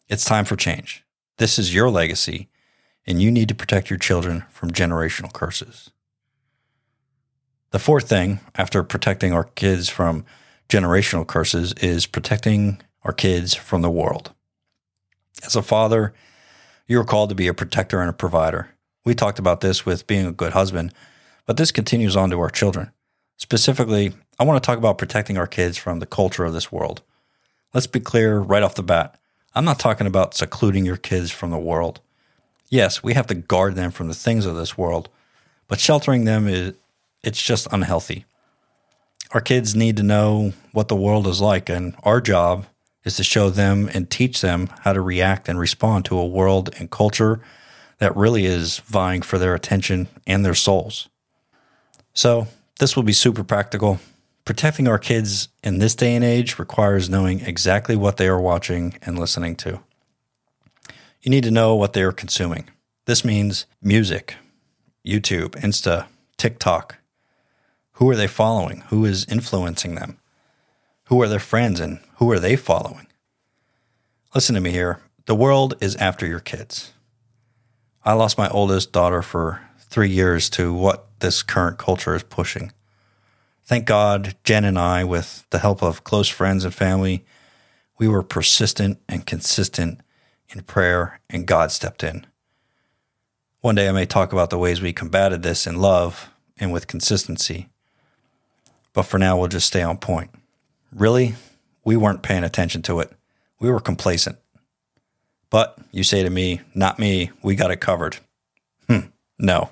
It's 0.06 0.24
time 0.24 0.44
for 0.44 0.54
change. 0.54 1.02
This 1.38 1.58
is 1.58 1.74
your 1.74 1.88
legacy, 1.88 2.48
and 3.06 3.22
you 3.22 3.30
need 3.30 3.48
to 3.48 3.54
protect 3.54 3.88
your 3.88 3.98
children 3.98 4.44
from 4.50 4.70
generational 4.70 5.32
curses. 5.32 5.90
The 7.70 7.78
fourth 7.78 8.06
thing, 8.06 8.40
after 8.54 8.84
protecting 8.84 9.32
our 9.32 9.44
kids 9.44 9.88
from 9.88 10.26
generational 10.68 11.26
curses, 11.26 11.72
is 11.74 12.06
protecting 12.06 12.82
our 13.02 13.12
kids 13.14 13.54
from 13.54 13.80
the 13.80 13.90
world. 13.90 14.34
As 15.42 15.56
a 15.56 15.62
father, 15.62 16.12
you 16.86 17.00
are 17.00 17.04
called 17.04 17.30
to 17.30 17.34
be 17.34 17.48
a 17.48 17.54
protector 17.54 18.00
and 18.00 18.10
a 18.10 18.14
provider. 18.14 18.70
We 19.06 19.14
talked 19.14 19.38
about 19.38 19.62
this 19.62 19.86
with 19.86 20.06
being 20.06 20.26
a 20.26 20.32
good 20.32 20.52
husband, 20.52 20.92
but 21.46 21.56
this 21.56 21.72
continues 21.72 22.14
on 22.14 22.28
to 22.30 22.40
our 22.40 22.50
children. 22.50 22.92
Specifically, 23.38 24.12
I 24.38 24.44
want 24.44 24.62
to 24.62 24.66
talk 24.66 24.78
about 24.78 24.98
protecting 24.98 25.38
our 25.38 25.46
kids 25.46 25.78
from 25.78 25.98
the 25.98 26.06
culture 26.06 26.44
of 26.44 26.52
this 26.52 26.70
world. 26.70 27.02
Let's 27.72 27.86
be 27.86 28.00
clear 28.00 28.38
right 28.38 28.62
off 28.62 28.74
the 28.74 28.82
bat. 28.82 29.18
I'm 29.54 29.64
not 29.64 29.78
talking 29.78 30.06
about 30.06 30.34
secluding 30.34 30.84
your 30.84 30.96
kids 30.96 31.30
from 31.30 31.50
the 31.50 31.58
world. 31.58 32.00
Yes, 32.70 33.02
we 33.02 33.14
have 33.14 33.28
to 33.28 33.34
guard 33.34 33.76
them 33.76 33.90
from 33.90 34.08
the 34.08 34.14
things 34.14 34.46
of 34.46 34.56
this 34.56 34.76
world, 34.76 35.08
but 35.68 35.78
sheltering 35.78 36.24
them 36.24 36.48
is 36.48 36.74
it's 37.22 37.42
just 37.42 37.68
unhealthy. 37.70 38.24
Our 39.30 39.40
kids 39.40 39.74
need 39.74 39.96
to 39.98 40.02
know 40.02 40.52
what 40.72 40.88
the 40.88 40.96
world 40.96 41.26
is 41.26 41.40
like 41.40 41.68
and 41.68 41.94
our 42.02 42.20
job 42.20 42.66
is 43.04 43.16
to 43.16 43.24
show 43.24 43.50
them 43.50 43.88
and 43.92 44.10
teach 44.10 44.40
them 44.40 44.68
how 44.80 44.92
to 44.92 45.00
react 45.00 45.48
and 45.48 45.58
respond 45.58 46.04
to 46.06 46.18
a 46.18 46.26
world 46.26 46.70
and 46.78 46.90
culture 46.90 47.40
that 47.98 48.16
really 48.16 48.44
is 48.44 48.78
vying 48.80 49.22
for 49.22 49.38
their 49.38 49.54
attention 49.54 50.08
and 50.26 50.44
their 50.44 50.54
souls. 50.54 51.08
So, 52.12 52.48
this 52.80 52.96
will 52.96 53.02
be 53.02 53.12
super 53.12 53.44
practical. 53.44 54.00
Protecting 54.44 54.86
our 54.86 54.98
kids 54.98 55.48
in 55.62 55.78
this 55.78 55.94
day 55.94 56.14
and 56.14 56.22
age 56.22 56.58
requires 56.58 57.08
knowing 57.08 57.40
exactly 57.40 57.96
what 57.96 58.18
they 58.18 58.28
are 58.28 58.40
watching 58.40 58.98
and 59.00 59.18
listening 59.18 59.56
to. 59.56 59.80
You 61.22 61.30
need 61.30 61.44
to 61.44 61.50
know 61.50 61.74
what 61.74 61.94
they 61.94 62.02
are 62.02 62.12
consuming. 62.12 62.68
This 63.06 63.24
means 63.24 63.64
music, 63.80 64.36
YouTube, 65.06 65.52
Insta, 65.52 66.06
TikTok. 66.36 66.98
Who 67.92 68.10
are 68.10 68.16
they 68.16 68.26
following? 68.26 68.82
Who 68.88 69.06
is 69.06 69.24
influencing 69.24 69.94
them? 69.94 70.18
Who 71.06 71.22
are 71.22 71.28
their 71.28 71.38
friends 71.38 71.80
and 71.80 72.00
who 72.16 72.30
are 72.30 72.38
they 72.38 72.56
following? 72.56 73.06
Listen 74.34 74.54
to 74.56 74.60
me 74.60 74.72
here. 74.72 75.00
The 75.24 75.34
world 75.34 75.74
is 75.80 75.96
after 75.96 76.26
your 76.26 76.40
kids. 76.40 76.92
I 78.04 78.12
lost 78.12 78.36
my 78.36 78.50
oldest 78.50 78.92
daughter 78.92 79.22
for 79.22 79.62
three 79.78 80.10
years 80.10 80.50
to 80.50 80.74
what 80.74 81.06
this 81.20 81.42
current 81.42 81.78
culture 81.78 82.14
is 82.14 82.22
pushing. 82.22 82.72
Thank 83.66 83.86
God, 83.86 84.36
Jen 84.44 84.64
and 84.64 84.78
I, 84.78 85.04
with 85.04 85.46
the 85.48 85.58
help 85.58 85.82
of 85.82 86.04
close 86.04 86.28
friends 86.28 86.64
and 86.64 86.74
family, 86.74 87.24
we 87.98 88.06
were 88.06 88.22
persistent 88.22 89.00
and 89.08 89.24
consistent 89.24 90.00
in 90.50 90.62
prayer, 90.62 91.18
and 91.30 91.46
God 91.46 91.72
stepped 91.72 92.04
in. 92.04 92.26
One 93.60 93.74
day 93.74 93.88
I 93.88 93.92
may 93.92 94.04
talk 94.04 94.34
about 94.34 94.50
the 94.50 94.58
ways 94.58 94.82
we 94.82 94.92
combated 94.92 95.42
this 95.42 95.66
in 95.66 95.80
love 95.80 96.28
and 96.58 96.72
with 96.74 96.86
consistency. 96.86 97.70
But 98.92 99.04
for 99.04 99.18
now, 99.18 99.38
we'll 99.38 99.48
just 99.48 99.66
stay 99.66 99.82
on 99.82 99.96
point. 99.96 100.30
Really, 100.92 101.34
we 101.84 101.96
weren't 101.96 102.22
paying 102.22 102.44
attention 102.44 102.82
to 102.82 103.00
it. 103.00 103.12
We 103.58 103.70
were 103.70 103.80
complacent. 103.80 104.36
But 105.48 105.78
you 105.90 106.04
say 106.04 106.22
to 106.22 106.28
me, 106.28 106.60
not 106.74 106.98
me, 106.98 107.30
we 107.42 107.56
got 107.56 107.70
it 107.70 107.80
covered. 107.80 108.18
Hmm, 108.88 109.06
no, 109.38 109.70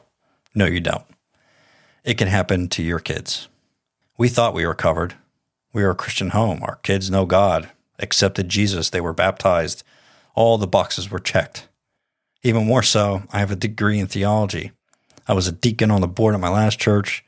no, 0.54 0.64
you 0.64 0.80
don't. 0.80 1.04
It 2.04 2.16
can 2.16 2.28
happen 2.28 2.68
to 2.70 2.82
your 2.82 2.98
kids. 2.98 3.48
We 4.22 4.28
thought 4.28 4.54
we 4.54 4.64
were 4.64 4.74
covered. 4.76 5.16
We 5.72 5.82
were 5.82 5.90
a 5.90 5.96
Christian 5.96 6.30
home. 6.30 6.62
Our 6.62 6.76
kids 6.84 7.10
know 7.10 7.26
God, 7.26 7.70
accepted 7.98 8.48
Jesus, 8.48 8.88
they 8.88 9.00
were 9.00 9.12
baptized. 9.12 9.82
All 10.36 10.58
the 10.58 10.68
boxes 10.68 11.10
were 11.10 11.18
checked. 11.18 11.66
Even 12.44 12.64
more 12.64 12.84
so, 12.84 13.24
I 13.32 13.40
have 13.40 13.50
a 13.50 13.56
degree 13.56 13.98
in 13.98 14.06
theology. 14.06 14.70
I 15.26 15.32
was 15.32 15.48
a 15.48 15.50
deacon 15.50 15.90
on 15.90 16.02
the 16.02 16.06
board 16.06 16.36
at 16.36 16.40
my 16.40 16.50
last 16.50 16.78
church. 16.78 17.24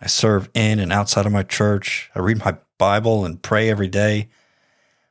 I 0.00 0.08
serve 0.08 0.50
in 0.54 0.80
and 0.80 0.92
outside 0.92 1.24
of 1.24 1.30
my 1.30 1.44
church. 1.44 2.10
I 2.16 2.18
read 2.18 2.44
my 2.44 2.56
Bible 2.78 3.24
and 3.24 3.40
pray 3.40 3.70
every 3.70 3.86
day. 3.86 4.26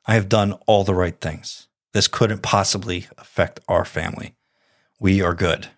I 0.05 0.15
have 0.15 0.27
done 0.27 0.59
all 0.67 0.83
the 0.83 0.93
right 0.93 1.17
things. 1.21 1.69
This 1.93 2.09
couldn't 2.09 2.43
possibly 2.43 3.07
affect 3.17 3.61
our 3.69 3.85
family. 3.85 4.35
We 4.99 5.21
are 5.21 5.33
good. 5.33 5.69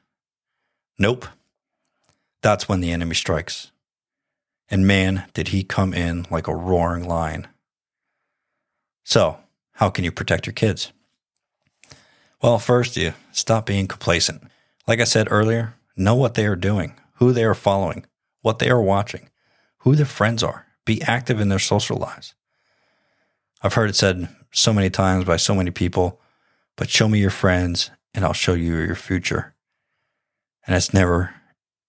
Nope. 0.98 1.28
That's 2.42 2.68
when 2.68 2.82
the 2.82 2.92
enemy 2.92 3.14
strikes. 3.14 3.70
And 4.70 4.88
man, 4.88 5.26
did 5.34 5.50
he 5.50 5.64
come 5.64 5.94
in 5.94 6.26
like 6.30 6.48
a 6.48 6.56
roaring 6.56 7.08
lion. 7.08 7.48
So, 9.04 9.38
how 9.74 9.90
can 9.90 10.04
you 10.04 10.12
protect 10.12 10.48
your 10.48 10.54
kids? 10.54 10.92
Well, 12.42 12.60
first, 12.60 12.98
you 12.98 13.14
stop 13.32 13.66
being 13.66 13.88
complacent. 13.88 14.44
Like 14.88 15.00
I 15.00 15.06
said 15.06 15.28
earlier, 15.30 15.76
know 15.96 16.16
what 16.16 16.34
they 16.36 16.46
are 16.46 16.56
doing, 16.56 16.96
who 17.16 17.32
they 17.32 17.44
are 17.44 17.56
following, 17.56 18.06
what 18.42 18.60
they 18.60 18.70
are 18.70 18.82
watching. 18.82 19.30
who 19.80 19.96
their 19.96 20.06
friends 20.06 20.42
are, 20.42 20.66
be 20.84 21.00
active 21.04 21.40
in 21.40 21.50
their 21.50 21.60
social 21.60 21.98
lives. 21.98 22.34
I've 23.62 23.76
heard 23.76 23.90
it 23.90 23.96
said 23.96 24.28
so 24.52 24.74
many 24.74 24.90
times 24.90 25.26
by 25.26 25.38
so 25.38 25.54
many 25.54 25.70
people, 25.70 26.20
but 26.76 26.90
show 26.90 27.08
me 27.08 27.20
your 27.20 27.30
friends 27.30 27.92
and 28.12 28.26
I'll 28.26 28.34
show 28.34 28.56
you 28.56 28.78
your 28.78 28.96
future. 28.96 29.54
And 30.66 30.76
it's 30.76 30.92
never 30.92 31.36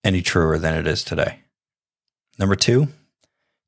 any 0.05 0.21
truer 0.21 0.59
than 0.59 0.75
it 0.75 0.87
is 0.87 1.03
today. 1.05 1.41
Number 2.39 2.57
two, 2.57 2.89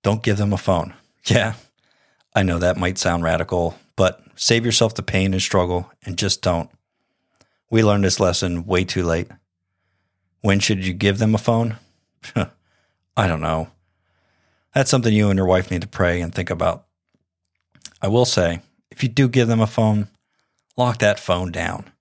don't 0.03 0.23
give 0.23 0.37
them 0.37 0.53
a 0.53 0.59
phone. 0.59 0.95
Yeah, 1.27 1.55
I 2.35 2.43
know 2.43 2.59
that 2.59 2.79
might 2.79 2.97
sound 2.97 3.23
radical, 3.23 3.77
but 3.97 4.23
save 4.35 4.65
yourself 4.65 4.95
the 4.95 5.03
pain 5.03 5.35
and 5.35 5.43
struggle 5.43 5.91
and 6.07 6.17
just 6.17 6.41
don't. 6.41 6.71
We 7.71 7.83
learned 7.83 8.05
this 8.05 8.19
lesson 8.19 8.65
way 8.65 8.85
too 8.85 9.03
late. 9.03 9.29
When 10.41 10.59
should 10.59 10.87
you 10.87 10.95
give 10.95 11.19
them 11.19 11.35
a 11.35 11.39
phone? 11.39 11.77
I 12.35 13.27
don't 13.27 13.43
know. 13.43 13.69
That's 14.75 14.91
something 14.91 15.13
you 15.13 15.29
and 15.29 15.37
your 15.37 15.47
wife 15.47 15.71
need 15.71 15.83
to 15.83 15.89
pray 15.89 16.23
and 16.23 16.35
think 16.35 16.49
about. 16.49 16.87
I 18.01 18.09
will 18.09 18.25
say, 18.25 18.63
if 18.91 19.03
you 19.03 19.11
do 19.11 19.29
give 19.29 19.49
them 19.49 19.61
a 19.61 19.67
phone, 19.67 20.09
lock 20.79 20.99
that 20.99 21.21
phone 21.21 21.53
down. 21.53 21.93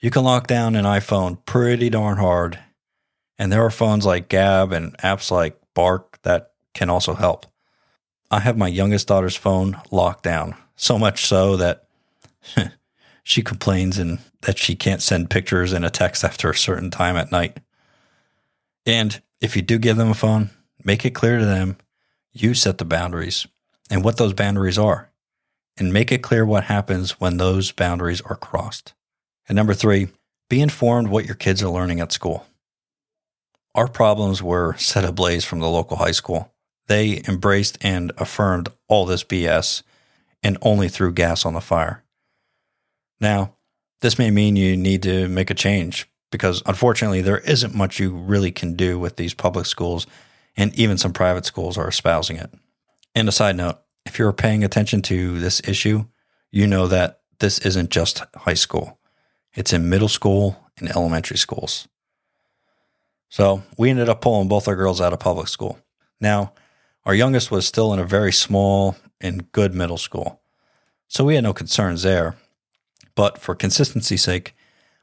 You 0.00 0.10
can 0.10 0.24
lock 0.24 0.46
down 0.46 0.76
an 0.76 0.86
iPhone 0.86 1.44
pretty 1.44 1.90
darn 1.90 2.16
hard, 2.16 2.58
and 3.38 3.52
there 3.52 3.64
are 3.64 3.70
phones 3.70 4.06
like 4.06 4.30
Gabb 4.30 4.72
and 4.72 4.96
apps 4.98 5.30
like 5.30 5.59
Bark 5.80 6.20
that 6.24 6.50
can 6.74 6.90
also 6.90 7.14
help. 7.14 7.46
I 8.30 8.40
have 8.40 8.58
my 8.58 8.68
youngest 8.68 9.08
daughter's 9.08 9.34
phone 9.34 9.80
locked 9.90 10.22
down, 10.22 10.54
so 10.76 10.98
much 10.98 11.24
so 11.24 11.56
that 11.56 11.86
she 13.22 13.40
complains 13.40 13.96
and 13.96 14.18
that 14.42 14.58
she 14.58 14.76
can't 14.76 15.00
send 15.00 15.30
pictures 15.30 15.72
and 15.72 15.82
a 15.82 15.88
text 15.88 16.22
after 16.22 16.50
a 16.50 16.54
certain 16.54 16.90
time 16.90 17.16
at 17.16 17.32
night. 17.32 17.60
And 18.84 19.22
if 19.40 19.56
you 19.56 19.62
do 19.62 19.78
give 19.78 19.96
them 19.96 20.10
a 20.10 20.14
phone, 20.14 20.50
make 20.84 21.06
it 21.06 21.14
clear 21.14 21.38
to 21.38 21.46
them 21.46 21.78
you 22.30 22.52
set 22.52 22.76
the 22.76 22.84
boundaries 22.84 23.46
and 23.88 24.04
what 24.04 24.18
those 24.18 24.34
boundaries 24.34 24.76
are, 24.76 25.10
and 25.78 25.94
make 25.94 26.12
it 26.12 26.22
clear 26.22 26.44
what 26.44 26.64
happens 26.64 27.12
when 27.12 27.38
those 27.38 27.72
boundaries 27.72 28.20
are 28.20 28.36
crossed. 28.36 28.92
And 29.48 29.56
number 29.56 29.72
three, 29.72 30.08
be 30.50 30.60
informed 30.60 31.08
what 31.08 31.24
your 31.24 31.36
kids 31.36 31.62
are 31.62 31.70
learning 31.70 32.00
at 32.00 32.12
school. 32.12 32.46
Our 33.74 33.88
problems 33.88 34.42
were 34.42 34.76
set 34.76 35.04
ablaze 35.04 35.44
from 35.44 35.60
the 35.60 35.68
local 35.68 35.98
high 35.98 36.10
school. 36.10 36.52
They 36.88 37.22
embraced 37.28 37.78
and 37.80 38.12
affirmed 38.18 38.68
all 38.88 39.06
this 39.06 39.22
BS 39.22 39.82
and 40.42 40.58
only 40.62 40.88
threw 40.88 41.12
gas 41.12 41.46
on 41.46 41.54
the 41.54 41.60
fire. 41.60 42.02
Now, 43.20 43.56
this 44.00 44.18
may 44.18 44.30
mean 44.30 44.56
you 44.56 44.76
need 44.76 45.02
to 45.04 45.28
make 45.28 45.50
a 45.50 45.54
change 45.54 46.10
because 46.30 46.62
unfortunately, 46.66 47.20
there 47.20 47.38
isn't 47.38 47.74
much 47.74 47.98
you 47.98 48.10
really 48.10 48.50
can 48.50 48.74
do 48.74 48.98
with 48.98 49.16
these 49.16 49.34
public 49.34 49.66
schools, 49.66 50.06
and 50.56 50.74
even 50.78 50.98
some 50.98 51.12
private 51.12 51.44
schools 51.44 51.76
are 51.76 51.88
espousing 51.88 52.36
it. 52.36 52.50
And 53.14 53.28
a 53.28 53.32
side 53.32 53.56
note 53.56 53.78
if 54.06 54.18
you're 54.18 54.32
paying 54.32 54.64
attention 54.64 55.02
to 55.02 55.38
this 55.38 55.60
issue, 55.66 56.06
you 56.50 56.66
know 56.66 56.86
that 56.86 57.20
this 57.40 57.58
isn't 57.60 57.90
just 57.90 58.22
high 58.36 58.54
school, 58.54 58.98
it's 59.54 59.72
in 59.72 59.90
middle 59.90 60.08
school 60.08 60.56
and 60.78 60.88
elementary 60.88 61.36
schools. 61.36 61.88
So 63.30 63.62
we 63.78 63.90
ended 63.90 64.08
up 64.08 64.20
pulling 64.20 64.48
both 64.48 64.68
our 64.68 64.76
girls 64.76 65.00
out 65.00 65.12
of 65.12 65.20
public 65.20 65.48
school. 65.48 65.78
Now, 66.20 66.52
our 67.04 67.14
youngest 67.14 67.50
was 67.50 67.66
still 67.66 67.94
in 67.94 67.98
a 67.98 68.04
very 68.04 68.32
small 68.32 68.96
and 69.20 69.50
good 69.52 69.72
middle 69.74 69.98
school. 69.98 70.40
So 71.08 71.24
we 71.24 71.36
had 71.36 71.44
no 71.44 71.54
concerns 71.54 72.02
there. 72.02 72.36
But 73.14 73.38
for 73.38 73.54
consistency's 73.54 74.22
sake, 74.22 74.54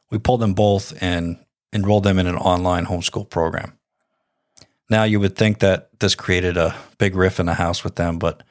we 0.10 0.18
pulled 0.18 0.42
them 0.42 0.54
both 0.54 1.02
and 1.02 1.38
enrolled 1.74 2.04
them 2.04 2.20
in 2.20 2.28
an 2.28 2.36
online 2.36 2.86
homeschool 2.86 3.30
program. 3.30 3.74
Now, 4.90 5.04
you 5.04 5.20
would 5.20 5.36
think 5.36 5.60
that 5.60 6.00
this 6.00 6.16
created 6.16 6.58
a 6.58 6.76
big 6.98 7.16
riff 7.16 7.40
in 7.40 7.46
the 7.46 7.56
house 7.56 7.84
with 7.84 7.96
them, 7.96 8.20
but 8.20 8.44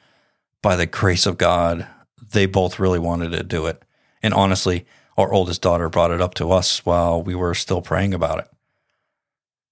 by 0.61 0.75
the 0.75 0.85
grace 0.85 1.25
of 1.25 1.37
God, 1.37 1.87
they 2.31 2.45
both 2.45 2.79
really 2.79 2.99
wanted 2.99 3.31
to 3.31 3.43
do 3.43 3.65
it. 3.65 3.83
And 4.21 4.33
honestly, 4.33 4.85
our 5.17 5.31
oldest 5.31 5.61
daughter 5.61 5.89
brought 5.89 6.11
it 6.11 6.21
up 6.21 6.35
to 6.35 6.51
us 6.51 6.85
while 6.85 7.21
we 7.21 7.33
were 7.33 7.55
still 7.55 7.81
praying 7.81 8.13
about 8.13 8.39
it. 8.39 8.47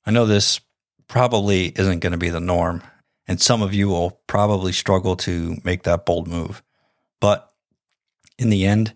I 0.05 0.11
know 0.11 0.25
this 0.25 0.59
probably 1.07 1.67
isn't 1.67 1.99
going 1.99 2.11
to 2.11 2.17
be 2.17 2.29
the 2.29 2.39
norm, 2.39 2.83
and 3.27 3.41
some 3.41 3.61
of 3.61 3.73
you 3.73 3.87
will 3.87 4.19
probably 4.27 4.71
struggle 4.71 5.15
to 5.17 5.57
make 5.63 5.83
that 5.83 6.05
bold 6.05 6.27
move. 6.27 6.61
But 7.19 7.51
in 8.37 8.49
the 8.49 8.65
end, 8.65 8.93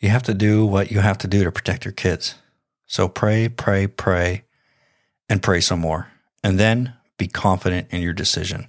you 0.00 0.10
have 0.10 0.22
to 0.24 0.34
do 0.34 0.64
what 0.64 0.90
you 0.90 1.00
have 1.00 1.18
to 1.18 1.26
do 1.28 1.44
to 1.44 1.52
protect 1.52 1.84
your 1.84 1.92
kids. 1.92 2.36
So 2.86 3.08
pray, 3.08 3.48
pray, 3.48 3.86
pray, 3.86 4.44
and 5.28 5.42
pray 5.42 5.60
some 5.60 5.80
more. 5.80 6.08
And 6.42 6.58
then 6.58 6.94
be 7.16 7.26
confident 7.26 7.88
in 7.90 8.00
your 8.00 8.12
decision. 8.12 8.68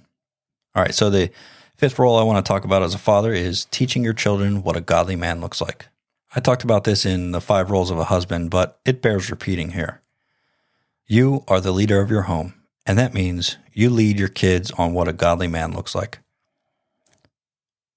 All 0.74 0.82
right. 0.82 0.94
So 0.94 1.08
the 1.08 1.30
fifth 1.76 1.98
role 1.98 2.18
I 2.18 2.24
want 2.24 2.44
to 2.44 2.48
talk 2.48 2.64
about 2.64 2.82
as 2.82 2.94
a 2.94 2.98
father 2.98 3.32
is 3.32 3.64
teaching 3.66 4.04
your 4.04 4.12
children 4.12 4.62
what 4.62 4.76
a 4.76 4.80
godly 4.80 5.16
man 5.16 5.40
looks 5.40 5.60
like. 5.60 5.86
I 6.34 6.40
talked 6.40 6.64
about 6.64 6.84
this 6.84 7.06
in 7.06 7.32
the 7.32 7.40
five 7.40 7.70
roles 7.70 7.90
of 7.90 7.98
a 7.98 8.04
husband, 8.04 8.50
but 8.50 8.80
it 8.84 9.02
bears 9.02 9.30
repeating 9.30 9.70
here. 9.70 10.02
You 11.12 11.42
are 11.48 11.60
the 11.60 11.72
leader 11.72 12.00
of 12.00 12.08
your 12.08 12.22
home, 12.22 12.54
and 12.86 12.96
that 12.96 13.14
means 13.14 13.56
you 13.72 13.90
lead 13.90 14.16
your 14.16 14.28
kids 14.28 14.70
on 14.70 14.94
what 14.94 15.08
a 15.08 15.12
godly 15.12 15.48
man 15.48 15.72
looks 15.72 15.92
like. 15.92 16.20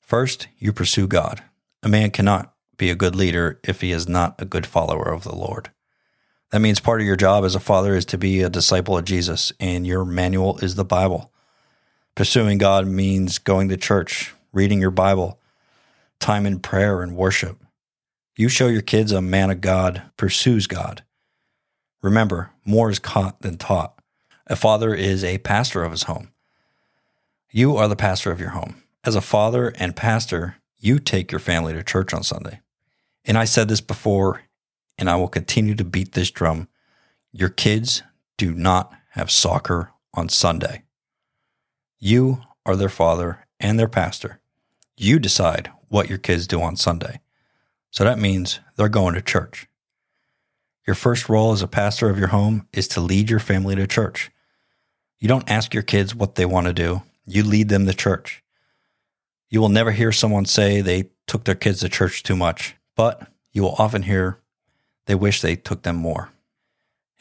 First, 0.01 0.47
you 0.57 0.73
pursue 0.73 1.05
God. 1.05 1.43
A 1.83 1.87
man 1.87 2.09
cannot 2.09 2.55
be 2.75 2.89
a 2.89 2.95
good 2.95 3.15
leader 3.15 3.59
if 3.63 3.81
he 3.81 3.91
is 3.91 4.09
not 4.09 4.41
a 4.41 4.45
good 4.45 4.65
follower 4.65 5.13
of 5.13 5.23
the 5.23 5.35
Lord. 5.35 5.69
That 6.49 6.61
means 6.61 6.79
part 6.79 7.01
of 7.01 7.05
your 7.05 7.15
job 7.15 7.45
as 7.45 7.53
a 7.53 7.59
father 7.59 7.93
is 7.93 8.05
to 8.05 8.17
be 8.17 8.41
a 8.41 8.49
disciple 8.49 8.97
of 8.97 9.05
Jesus, 9.05 9.53
and 9.59 9.85
your 9.85 10.05
manual 10.05 10.57
is 10.57 10.73
the 10.73 10.83
Bible. 10.83 11.31
Pursuing 12.15 12.57
God 12.57 12.87
means 12.87 13.37
going 13.37 13.69
to 13.69 13.77
church, 13.77 14.33
reading 14.51 14.81
your 14.81 14.89
Bible, 14.89 15.39
time 16.19 16.47
in 16.47 16.59
prayer 16.59 17.03
and 17.03 17.15
worship. 17.15 17.63
You 18.35 18.49
show 18.49 18.69
your 18.69 18.81
kids 18.81 19.11
a 19.11 19.21
man 19.21 19.51
of 19.51 19.61
God 19.61 20.01
pursues 20.17 20.65
God. 20.65 21.03
Remember, 22.03 22.51
more 22.65 22.91
is 22.91 22.99
caught 22.99 23.41
than 23.41 23.57
taught. 23.57 23.97
A 24.45 24.55
father 24.55 24.93
is 24.93 25.23
a 25.23 25.37
pastor 25.39 25.83
of 25.83 25.91
his 25.91 26.03
home. 26.03 26.31
You 27.49 27.77
are 27.77 27.87
the 27.87 27.95
pastor 27.95 28.31
of 28.31 28.41
your 28.41 28.49
home. 28.49 28.83
As 29.05 29.15
a 29.15 29.21
father 29.21 29.73
and 29.79 29.95
pastor, 29.95 30.57
you 30.77 30.99
take 30.99 31.31
your 31.31 31.39
family 31.39 31.73
to 31.73 31.81
church 31.81 32.13
on 32.13 32.21
Sunday. 32.21 32.59
And 33.23 33.37
I 33.37 33.45
said 33.45 33.69
this 33.69 33.79
before, 33.79 34.41
and 34.97 35.09
I 35.09 35.15
will 35.15 35.29
continue 35.29 35.75
to 35.75 35.85
beat 35.85 36.11
this 36.11 36.29
drum. 36.29 36.67
Your 37.31 37.49
kids 37.49 38.03
do 38.37 38.53
not 38.53 38.91
have 39.11 39.31
soccer 39.31 39.91
on 40.13 40.27
Sunday. 40.27 40.83
You 41.99 42.41
are 42.65 42.75
their 42.75 42.89
father 42.89 43.45
and 43.61 43.79
their 43.79 43.87
pastor. 43.87 44.41
You 44.97 45.19
decide 45.19 45.71
what 45.87 46.09
your 46.09 46.17
kids 46.17 46.47
do 46.47 46.61
on 46.61 46.75
Sunday. 46.75 47.21
So 47.91 48.03
that 48.03 48.19
means 48.19 48.59
they're 48.75 48.89
going 48.89 49.13
to 49.13 49.21
church. 49.21 49.67
Your 50.85 50.95
first 50.95 51.29
role 51.29 51.53
as 51.53 51.61
a 51.61 51.67
pastor 51.67 52.09
of 52.09 52.19
your 52.19 52.27
home 52.27 52.67
is 52.73 52.87
to 52.89 53.01
lead 53.01 53.29
your 53.29 53.39
family 53.39 53.75
to 53.75 53.87
church. 53.87 54.31
You 55.19 55.27
don't 55.27 55.49
ask 55.49 55.73
your 55.73 55.83
kids 55.83 56.13
what 56.13 56.35
they 56.35 56.45
want 56.45 56.67
to 56.67 56.73
do, 56.73 57.03
you 57.25 57.43
lead 57.43 57.69
them 57.69 57.85
to 57.85 57.93
church. 57.93 58.43
You 59.49 59.61
will 59.61 59.69
never 59.69 59.91
hear 59.91 60.11
someone 60.11 60.45
say 60.45 60.81
they 60.81 61.11
took 61.27 61.45
their 61.45 61.55
kids 61.55 61.79
to 61.79 61.89
church 61.89 62.23
too 62.23 62.35
much 62.35 62.75
but 62.95 63.27
you 63.51 63.63
will 63.63 63.75
often 63.77 64.03
hear 64.03 64.39
they 65.05 65.15
wish 65.15 65.41
they 65.41 65.55
took 65.55 65.83
them 65.83 65.95
more. 65.95 66.29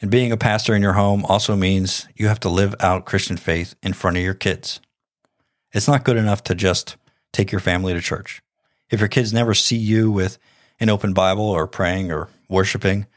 And 0.01 0.11
being 0.11 0.31
a 0.31 0.37
pastor 0.37 0.75
in 0.75 0.81
your 0.81 0.93
home 0.93 1.25
also 1.25 1.55
means 1.55 2.07
you 2.15 2.27
have 2.27 2.39
to 2.41 2.49
live 2.49 2.75
out 2.79 3.05
Christian 3.05 3.37
faith 3.37 3.75
in 3.81 3.93
front 3.93 4.17
of 4.17 4.23
your 4.23 4.33
kids. 4.33 4.79
It's 5.71 5.87
not 5.87 6.03
good 6.03 6.17
enough 6.17 6.43
to 6.45 6.55
just 6.55 6.97
take 7.31 7.51
your 7.51 7.61
family 7.61 7.93
to 7.93 8.01
church. 8.01 8.41
If 8.89 8.99
your 8.99 9.09
kids 9.09 9.33
never 9.33 9.53
see 9.53 9.77
you 9.77 10.11
with 10.11 10.37
an 10.79 10.89
open 10.89 11.13
Bible 11.13 11.45
or 11.45 11.67
praying 11.67 12.11
or 12.11 12.29
worshiping, 12.49 13.07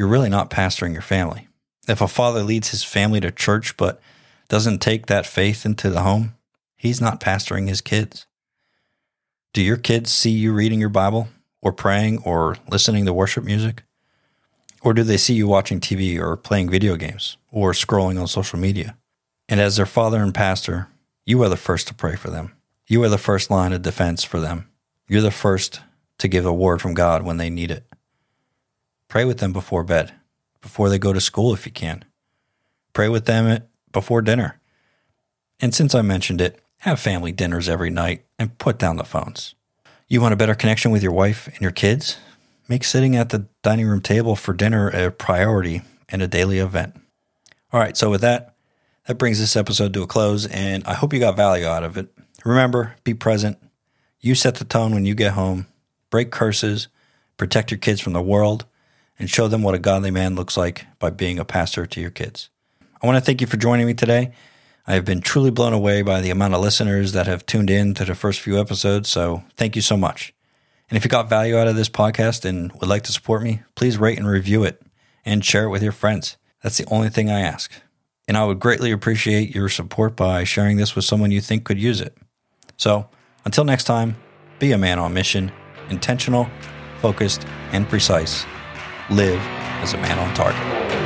you're 0.00 0.08
really 0.08 0.30
not 0.30 0.48
pastoring 0.48 0.94
your 0.94 1.02
family. 1.02 1.46
If 1.86 2.00
a 2.00 2.08
father 2.08 2.42
leads 2.42 2.70
his 2.70 2.82
family 2.82 3.20
to 3.20 3.30
church 3.30 3.76
but 3.76 4.00
doesn't 4.48 4.78
take 4.78 5.04
that 5.06 5.26
faith 5.26 5.66
into 5.66 5.90
the 5.90 6.00
home, 6.00 6.36
he's 6.74 7.02
not 7.02 7.20
pastoring 7.20 7.68
his 7.68 7.82
kids. 7.82 8.24
Do 9.52 9.60
your 9.60 9.76
kids 9.76 10.10
see 10.10 10.30
you 10.30 10.54
reading 10.54 10.80
your 10.80 10.88
Bible 10.88 11.28
or 11.60 11.74
praying 11.74 12.22
or 12.24 12.56
listening 12.70 13.04
to 13.04 13.12
worship 13.12 13.44
music? 13.44 13.82
Or 14.80 14.94
do 14.94 15.02
they 15.02 15.18
see 15.18 15.34
you 15.34 15.46
watching 15.46 15.80
TV 15.80 16.18
or 16.18 16.34
playing 16.34 16.70
video 16.70 16.96
games 16.96 17.36
or 17.52 17.72
scrolling 17.72 18.18
on 18.18 18.26
social 18.26 18.58
media? 18.58 18.96
And 19.50 19.60
as 19.60 19.76
their 19.76 19.84
father 19.84 20.22
and 20.22 20.32
pastor, 20.32 20.88
you 21.26 21.42
are 21.42 21.50
the 21.50 21.58
first 21.58 21.88
to 21.88 21.94
pray 21.94 22.16
for 22.16 22.30
them. 22.30 22.56
You 22.86 23.04
are 23.04 23.10
the 23.10 23.18
first 23.18 23.50
line 23.50 23.74
of 23.74 23.82
defense 23.82 24.24
for 24.24 24.40
them. 24.40 24.70
You're 25.08 25.20
the 25.20 25.30
first 25.30 25.82
to 26.16 26.26
give 26.26 26.46
a 26.46 26.54
word 26.54 26.80
from 26.80 26.94
God 26.94 27.22
when 27.22 27.36
they 27.36 27.50
need 27.50 27.70
it. 27.70 27.84
Pray 29.10 29.24
with 29.26 29.38
them 29.38 29.52
before 29.52 29.82
bed, 29.82 30.14
before 30.62 30.88
they 30.88 30.98
go 30.98 31.12
to 31.12 31.20
school 31.20 31.52
if 31.52 31.66
you 31.66 31.72
can. 31.72 32.04
Pray 32.92 33.08
with 33.08 33.26
them 33.26 33.64
before 33.92 34.22
dinner. 34.22 34.60
And 35.60 35.74
since 35.74 35.96
I 35.96 36.00
mentioned 36.00 36.40
it, 36.40 36.60
have 36.78 37.00
family 37.00 37.32
dinners 37.32 37.68
every 37.68 37.90
night 37.90 38.24
and 38.38 38.56
put 38.56 38.78
down 38.78 38.96
the 38.96 39.04
phones. 39.04 39.56
You 40.06 40.20
want 40.20 40.32
a 40.32 40.36
better 40.36 40.54
connection 40.54 40.92
with 40.92 41.02
your 41.02 41.12
wife 41.12 41.48
and 41.48 41.60
your 41.60 41.72
kids? 41.72 42.18
Make 42.68 42.84
sitting 42.84 43.16
at 43.16 43.30
the 43.30 43.46
dining 43.62 43.88
room 43.88 44.00
table 44.00 44.36
for 44.36 44.54
dinner 44.54 44.88
a 44.88 45.10
priority 45.10 45.82
and 46.08 46.22
a 46.22 46.28
daily 46.28 46.60
event. 46.60 46.94
All 47.72 47.80
right, 47.80 47.96
so 47.96 48.10
with 48.10 48.20
that, 48.20 48.54
That 49.06 49.18
brings 49.18 49.40
this 49.40 49.56
episode 49.56 49.92
to 49.94 50.02
a 50.02 50.06
close, 50.06 50.46
and 50.46 50.84
I 50.84 50.94
hope 50.94 51.12
you 51.12 51.18
got 51.18 51.34
value 51.34 51.66
out 51.66 51.82
of 51.82 51.96
it. 51.96 52.12
Remember, 52.44 52.94
be 53.02 53.12
present. 53.12 53.58
You 54.20 54.36
set 54.36 54.54
the 54.54 54.64
tone 54.64 54.94
when 54.94 55.04
you 55.04 55.16
get 55.16 55.32
home. 55.32 55.66
Break 56.10 56.30
curses, 56.30 56.86
protect 57.36 57.72
your 57.72 57.78
kids 57.78 58.00
from 58.00 58.12
the 58.12 58.22
world, 58.22 58.66
and 59.20 59.30
show 59.30 59.46
them 59.46 59.62
what 59.62 59.74
a 59.74 59.78
godly 59.78 60.10
man 60.10 60.34
looks 60.34 60.56
like 60.56 60.86
by 60.98 61.10
being 61.10 61.38
a 61.38 61.44
pastor 61.44 61.86
to 61.86 62.00
your 62.00 62.10
kids. 62.10 62.48
I 63.00 63.06
want 63.06 63.16
to 63.16 63.24
thank 63.24 63.40
you 63.40 63.46
for 63.46 63.58
joining 63.58 63.86
me 63.86 63.94
today. 63.94 64.32
I 64.86 64.94
have 64.94 65.04
been 65.04 65.20
truly 65.20 65.50
blown 65.50 65.74
away 65.74 66.02
by 66.02 66.20
the 66.20 66.30
amount 66.30 66.54
of 66.54 66.60
listeners 66.60 67.12
that 67.12 67.26
have 67.26 67.46
tuned 67.46 67.70
in 67.70 67.94
to 67.94 68.04
the 68.04 68.14
first 68.14 68.40
few 68.40 68.58
episodes, 68.58 69.08
so 69.10 69.44
thank 69.56 69.76
you 69.76 69.82
so 69.82 69.96
much. 69.96 70.34
And 70.88 70.96
if 70.96 71.04
you 71.04 71.10
got 71.10 71.28
value 71.28 71.56
out 71.56 71.68
of 71.68 71.76
this 71.76 71.88
podcast 71.88 72.44
and 72.44 72.72
would 72.72 72.88
like 72.88 73.02
to 73.02 73.12
support 73.12 73.42
me, 73.42 73.62
please 73.76 73.98
rate 73.98 74.18
and 74.18 74.26
review 74.26 74.64
it 74.64 74.82
and 75.24 75.44
share 75.44 75.64
it 75.64 75.70
with 75.70 75.82
your 75.82 75.92
friends. 75.92 76.36
That's 76.62 76.78
the 76.78 76.86
only 76.86 77.10
thing 77.10 77.30
I 77.30 77.40
ask. 77.40 77.70
And 78.26 78.36
I 78.36 78.44
would 78.44 78.58
greatly 78.58 78.90
appreciate 78.90 79.54
your 79.54 79.68
support 79.68 80.16
by 80.16 80.44
sharing 80.44 80.78
this 80.78 80.96
with 80.96 81.04
someone 81.04 81.30
you 81.30 81.40
think 81.40 81.64
could 81.64 81.78
use 81.78 82.00
it. 82.00 82.16
So, 82.76 83.08
until 83.44 83.64
next 83.64 83.84
time, 83.84 84.16
be 84.58 84.72
a 84.72 84.78
man 84.78 84.98
on 84.98 85.14
mission, 85.14 85.52
intentional, 85.90 86.48
focused, 87.00 87.46
and 87.72 87.88
precise. 87.88 88.44
Live 89.10 89.40
as 89.82 89.92
a 89.94 89.98
man 89.98 90.20
on 90.20 90.32
target. 90.34 90.99